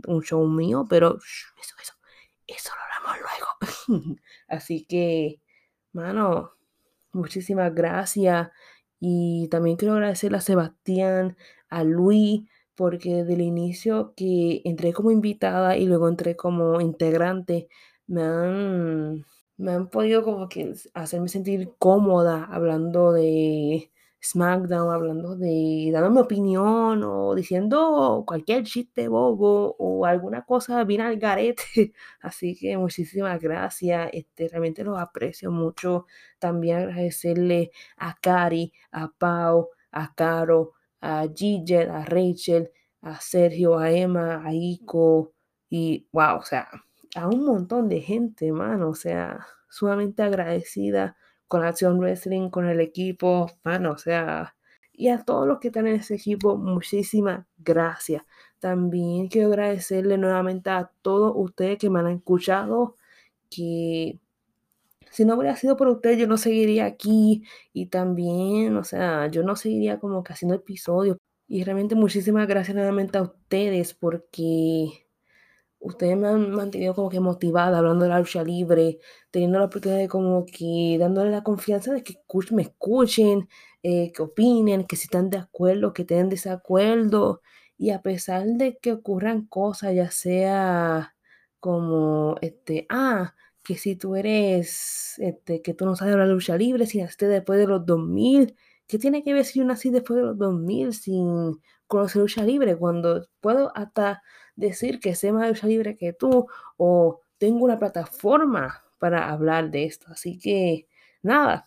un 0.08 0.24
show 0.24 0.48
mío, 0.48 0.86
pero 0.90 1.18
eso, 1.18 1.76
eso, 1.82 1.94
eso 2.48 2.72
lo 2.76 3.10
hablamos 3.10 3.30
luego. 3.90 4.16
Así 4.50 4.86
que, 4.86 5.41
mano, 5.93 6.52
muchísimas 7.14 7.74
gracias. 7.76 8.50
Y 9.00 9.47
también 9.50 9.78
quiero 9.78 9.95
agradecerle 9.95 10.38
a 10.38 10.41
Sebastián, 10.41 11.38
a 11.70 11.84
Luis, 11.84 12.41
porque 12.76 13.16
desde 13.16 13.34
el 13.34 13.41
inicio 13.41 14.14
que 14.16 14.62
entré 14.66 14.93
como 14.93 15.12
invitada 15.12 15.78
y 15.78 15.86
luego 15.86 16.08
entré 16.10 16.36
como 16.36 16.82
integrante, 16.82 17.68
me 18.08 18.24
han, 18.24 19.26
me 19.58 19.72
han 19.74 19.89
podido 19.89 20.24
como 20.24 20.50
que 20.50 20.74
hacerme 20.93 21.30
sentir 21.30 21.72
cómoda 21.80 22.45
hablando 22.45 23.12
de 23.14 23.91
SmackDown, 24.22 24.94
hablando 24.94 25.36
de, 25.36 25.90
dando 25.94 26.10
mi 26.12 26.20
opinión 26.20 27.04
o 27.04 27.36
diciendo 27.36 28.24
cualquier 28.28 28.64
chiste 28.64 29.08
bobo 29.08 29.76
o 29.80 30.06
alguna 30.06 30.44
cosa 30.46 30.84
bien 30.84 31.02
al 31.02 31.18
garete. 31.18 31.64
Así 32.22 32.56
que 32.56 32.78
muchísimas 32.78 33.40
gracias, 33.42 34.10
este, 34.14 34.50
realmente 34.50 34.84
los 34.84 35.00
aprecio 35.00 35.52
mucho. 35.52 36.06
También 36.40 36.80
agradecerle 36.80 37.72
a 37.98 38.16
Cari, 38.20 38.74
a 38.92 39.12
Pau, 39.12 39.70
a 39.92 40.14
Caro, 40.16 40.74
a 41.02 41.28
Gigel, 41.34 41.90
a 41.90 42.06
Rachel, 42.06 42.72
a 43.02 43.20
Sergio, 43.22 43.78
a 43.78 43.92
Emma, 43.92 44.44
a 44.46 44.54
Ico 44.54 45.34
y 45.70 46.08
wow, 46.12 46.38
o 46.40 46.44
sea, 46.44 46.68
a 47.16 47.28
un 47.28 47.46
montón 47.46 47.90
de 47.90 48.02
gente, 48.02 48.52
mano, 48.52 48.90
o 48.90 48.96
sea, 48.96 49.46
sumamente 49.70 50.24
agradecida 50.24 51.16
con 51.50 51.66
Acción 51.66 52.00
Wrestling, 52.00 52.50
con 52.50 52.68
el 52.70 52.80
equipo, 52.80 53.52
mano, 53.66 53.91
o 53.93 53.97
sea, 53.97 54.56
y 54.93 55.10
a 55.10 55.24
todos 55.24 55.47
los 55.47 55.60
que 55.60 55.70
están 55.70 55.88
en 55.88 55.95
ese 55.95 56.16
equipo, 56.16 56.58
muchísimas 56.58 57.45
gracias. 57.58 58.24
También 58.60 59.30
quiero 59.30 59.50
agradecerle 59.50 60.18
nuevamente 60.18 60.70
a 60.70 60.91
todos 61.02 61.34
ustedes 61.36 61.78
que 61.80 61.89
me 61.89 62.00
han 62.00 62.08
escuchado, 62.08 62.97
que 63.50 64.20
si 65.12 65.26
no 65.26 65.36
hubiera 65.36 65.56
sido 65.56 65.78
por 65.78 65.88
ustedes, 65.88 66.18
yo 66.20 66.28
no 66.28 66.38
seguiría 66.38 66.86
aquí 66.86 67.43
y 67.74 67.88
también, 67.88 68.78
o 68.78 68.84
sea, 68.84 69.28
yo 69.28 69.43
no 69.43 69.56
seguiría 69.56 70.00
como 70.00 70.24
que 70.24 70.34
haciendo 70.34 70.56
episodios. 70.56 71.18
Y 71.47 71.64
realmente 71.64 71.95
muchísimas 71.95 72.47
gracias 72.47 72.76
nuevamente 72.76 73.18
a 73.18 73.24
ustedes 73.24 73.93
porque 73.95 75.08
ustedes 75.80 76.18
me 76.18 76.28
han 76.28 76.52
mantenido 76.52 76.94
como 76.96 77.10
que 77.10 77.20
motivada 77.20 77.78
hablando 77.80 78.04
de 78.06 78.10
la 78.10 78.20
lucha 78.20 78.44
libre, 78.44 79.00
teniendo 79.32 79.60
la 79.60 79.66
oportunidad 79.66 80.00
de 80.00 80.08
como 80.10 80.46
que 80.46 80.98
dándole 81.00 81.32
la 81.32 81.44
confianza 81.44 81.94
de 81.94 82.04
que 82.04 82.16
me 82.52 82.62
escuchen, 82.64 83.48
eh, 83.84 84.12
que 84.14 84.22
opinen, 84.22 84.86
que 84.86 84.96
si 84.96 85.04
están 85.06 85.30
de 85.30 85.38
acuerdo, 85.40 85.94
que 85.94 86.04
estén 86.04 86.30
desacuerdo. 86.30 87.42
Y 87.78 87.92
a 87.92 88.02
pesar 88.02 88.46
de 88.46 88.78
que 88.78 88.92
ocurran 88.94 89.46
cosas, 89.48 89.96
ya 89.96 90.12
sea 90.12 91.16
como, 91.60 92.36
este, 92.42 92.86
ah, 92.90 93.36
que 93.64 93.76
si 93.78 93.96
tú 93.96 94.16
eres, 94.16 95.16
este, 95.20 95.62
que 95.62 95.74
tú 95.74 95.86
no 95.86 95.96
sabes 95.96 96.14
de 96.14 96.20
la 96.20 96.26
lucha 96.26 96.58
libre, 96.58 96.86
si 96.86 97.00
naciste 97.02 97.28
después 97.28 97.60
de 97.60 97.68
los 97.68 97.86
2000, 97.86 98.56
¿qué 98.88 98.98
tiene 99.00 99.24
que 99.24 99.34
ver 99.34 99.46
si 99.46 99.60
yo 99.60 99.66
nací 99.66 99.90
después 99.92 100.18
de 100.18 100.24
los 100.24 100.38
2000 100.38 100.94
sin 100.94 101.60
conocer 101.88 102.22
lucha 102.22 102.44
libre? 102.44 102.78
Cuando 102.78 103.28
puedo 103.42 103.72
hasta 103.76 104.22
decir 104.60 104.99
que 104.99 105.16
sé 105.16 105.32
más 105.32 105.47
lucha 105.47 105.68
libre 105.68 105.97
que 105.97 106.14
tú 106.14 106.47
o 106.78 107.22
tengo 107.38 107.66
una 107.66 107.80
plataforma 107.80 108.84
para 108.99 109.30
hablar 109.30 109.72
de 109.72 109.86
esto. 109.86 110.07
Así 110.12 110.38
que, 110.38 110.88
nada, 111.22 111.66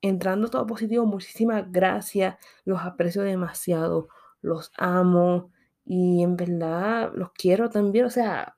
entrando 0.00 0.48
todo 0.48 0.66
positivo, 0.66 1.04
muchísimas 1.06 1.70
gracias, 1.70 2.36
los 2.64 2.80
aprecio 2.80 3.22
demasiado, 3.22 4.08
los 4.40 4.72
amo 4.76 5.50
y 5.84 6.22
en 6.22 6.36
verdad 6.36 7.12
los 7.14 7.32
quiero 7.32 7.70
también, 7.70 8.06
o 8.06 8.10
sea, 8.10 8.56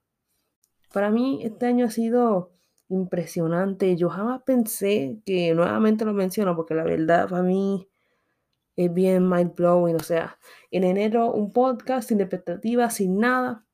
para 0.92 1.10
mí 1.10 1.40
este 1.42 1.66
año 1.66 1.86
ha 1.86 1.90
sido 1.90 2.52
impresionante. 2.88 3.96
Yo 3.96 4.08
jamás 4.08 4.42
pensé 4.42 5.20
que, 5.24 5.54
nuevamente 5.54 6.04
lo 6.04 6.12
menciono, 6.14 6.56
porque 6.56 6.74
la 6.74 6.84
verdad 6.84 7.28
para 7.28 7.42
mí 7.42 7.87
es 8.78 8.94
bien 8.94 9.28
mind 9.28 9.56
blowing. 9.56 9.96
O 9.96 10.02
sea, 10.02 10.38
en 10.70 10.84
enero 10.84 11.32
un 11.32 11.52
podcast 11.52 12.08
sin 12.08 12.20
expectativas, 12.20 12.94
sin 12.94 13.18
nada. 13.18 13.66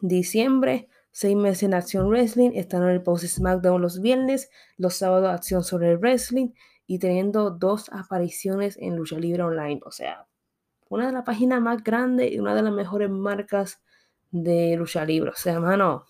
Diciembre, 0.00 0.88
seis 1.12 1.36
meses 1.36 1.62
en 1.62 1.74
Acción 1.74 2.08
Wrestling. 2.08 2.50
Están 2.54 2.82
en 2.82 2.88
el 2.88 3.02
post 3.02 3.24
SmackDown 3.26 3.80
los 3.80 4.00
viernes. 4.00 4.50
Los 4.76 4.94
sábados, 4.94 5.30
acción 5.30 5.62
sobre 5.62 5.92
el 5.92 5.98
wrestling. 5.98 6.50
Y 6.88 6.98
teniendo 6.98 7.50
dos 7.50 7.90
apariciones 7.92 8.76
en 8.80 8.96
Lucha 8.96 9.20
Libre 9.20 9.44
Online. 9.44 9.80
O 9.84 9.92
sea, 9.92 10.26
una 10.88 11.06
de 11.06 11.12
las 11.12 11.22
páginas 11.22 11.60
más 11.60 11.84
grandes 11.84 12.32
y 12.32 12.40
una 12.40 12.56
de 12.56 12.62
las 12.62 12.72
mejores 12.72 13.08
marcas 13.08 13.80
de 14.32 14.74
Lucha 14.76 15.04
Libre. 15.04 15.30
O 15.30 15.36
sea, 15.36 15.60
mano, 15.60 16.06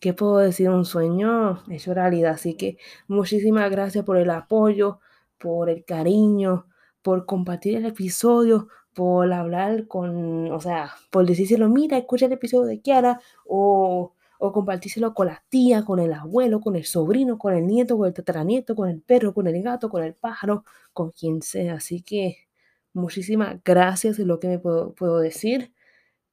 ¿qué 0.00 0.14
puedo 0.14 0.36
decir? 0.36 0.70
Un 0.70 0.84
sueño 0.84 1.64
hecho 1.68 1.92
realidad. 1.92 2.34
Así 2.34 2.56
que 2.56 2.78
muchísimas 3.08 3.68
gracias 3.68 4.04
por 4.04 4.16
el 4.16 4.30
apoyo, 4.30 5.00
por 5.38 5.68
el 5.70 5.84
cariño, 5.84 6.68
por 7.04 7.26
compartir 7.26 7.76
el 7.76 7.84
episodio, 7.84 8.68
por 8.94 9.30
hablar 9.32 9.86
con, 9.88 10.50
o 10.50 10.60
sea, 10.60 10.94
por 11.10 11.26
decírselo, 11.26 11.68
mira, 11.68 11.98
escucha 11.98 12.26
el 12.26 12.32
episodio 12.32 12.64
de 12.66 12.80
Kiara, 12.80 13.20
o, 13.46 14.14
o 14.38 14.52
compartírselo 14.52 15.12
con 15.14 15.26
la 15.26 15.44
tía, 15.50 15.84
con 15.84 16.00
el 16.00 16.14
abuelo, 16.14 16.60
con 16.60 16.76
el 16.76 16.84
sobrino, 16.86 17.38
con 17.38 17.52
el 17.54 17.66
nieto, 17.66 17.98
con 17.98 18.08
el 18.08 18.14
tataranieto, 18.14 18.74
con 18.74 18.88
el 18.88 19.02
perro, 19.02 19.34
con 19.34 19.46
el 19.46 19.62
gato, 19.62 19.90
con 19.90 20.02
el 20.02 20.14
pájaro, 20.14 20.64
con 20.94 21.10
quien 21.10 21.42
sea. 21.42 21.74
Así 21.74 22.02
que 22.02 22.38
muchísimas 22.94 23.62
gracias, 23.64 24.18
es 24.18 24.26
lo 24.26 24.40
que 24.40 24.48
me 24.48 24.58
puedo, 24.58 25.18
decir. 25.18 25.74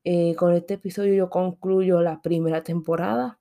Eh, 0.05 0.35
con 0.35 0.53
este 0.53 0.75
episodio 0.75 1.13
yo 1.15 1.29
concluyo 1.29 2.01
la 2.01 2.21
primera 2.21 2.63
temporada. 2.63 3.39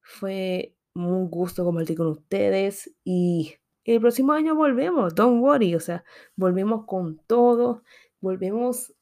Fue 0.00 0.74
un 0.94 1.30
gusto 1.30 1.64
compartir 1.64 1.96
con 1.96 2.08
ustedes 2.08 2.92
y 3.04 3.54
el 3.84 4.00
próximo 4.00 4.32
año 4.32 4.54
volvemos, 4.54 5.14
don't 5.14 5.42
worry, 5.42 5.74
o 5.74 5.80
sea, 5.80 6.04
volvemos 6.36 6.86
con 6.86 7.18
todo, 7.26 7.82
volvemos 8.20 8.94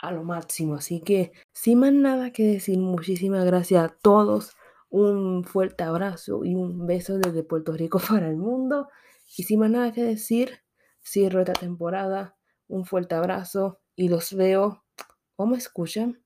a 0.00 0.12
lo 0.12 0.24
máximo. 0.24 0.74
Así 0.76 1.00
que, 1.00 1.32
sin 1.52 1.80
más 1.80 1.92
nada 1.92 2.32
que 2.32 2.44
decir, 2.44 2.78
muchísimas 2.78 3.44
gracias 3.44 3.84
a 3.84 3.88
todos. 4.02 4.56
Un 4.88 5.44
fuerte 5.44 5.84
abrazo 5.84 6.44
y 6.44 6.54
un 6.54 6.86
beso 6.86 7.18
desde 7.18 7.44
Puerto 7.44 7.72
Rico 7.72 8.00
para 8.08 8.28
el 8.28 8.36
mundo. 8.36 8.88
Y 9.36 9.44
sin 9.44 9.60
más 9.60 9.70
nada 9.70 9.92
que 9.92 10.02
decir, 10.02 10.62
cierro 11.04 11.40
esta 11.40 11.52
temporada. 11.52 12.36
Un 12.68 12.84
fuerte 12.84 13.14
abrazo 13.14 13.80
y 13.96 14.08
los 14.08 14.32
veo 14.34 14.84
o 15.36 15.46
me 15.46 15.58
escuchan 15.58 16.22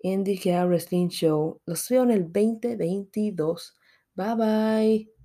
en 0.00 0.24
The 0.24 0.64
Wrestling 0.64 1.08
Show. 1.08 1.60
Los 1.66 1.88
veo 1.88 2.02
en 2.04 2.10
el 2.10 2.32
2022. 2.32 3.76
Bye 4.14 4.34
bye. 4.36 5.11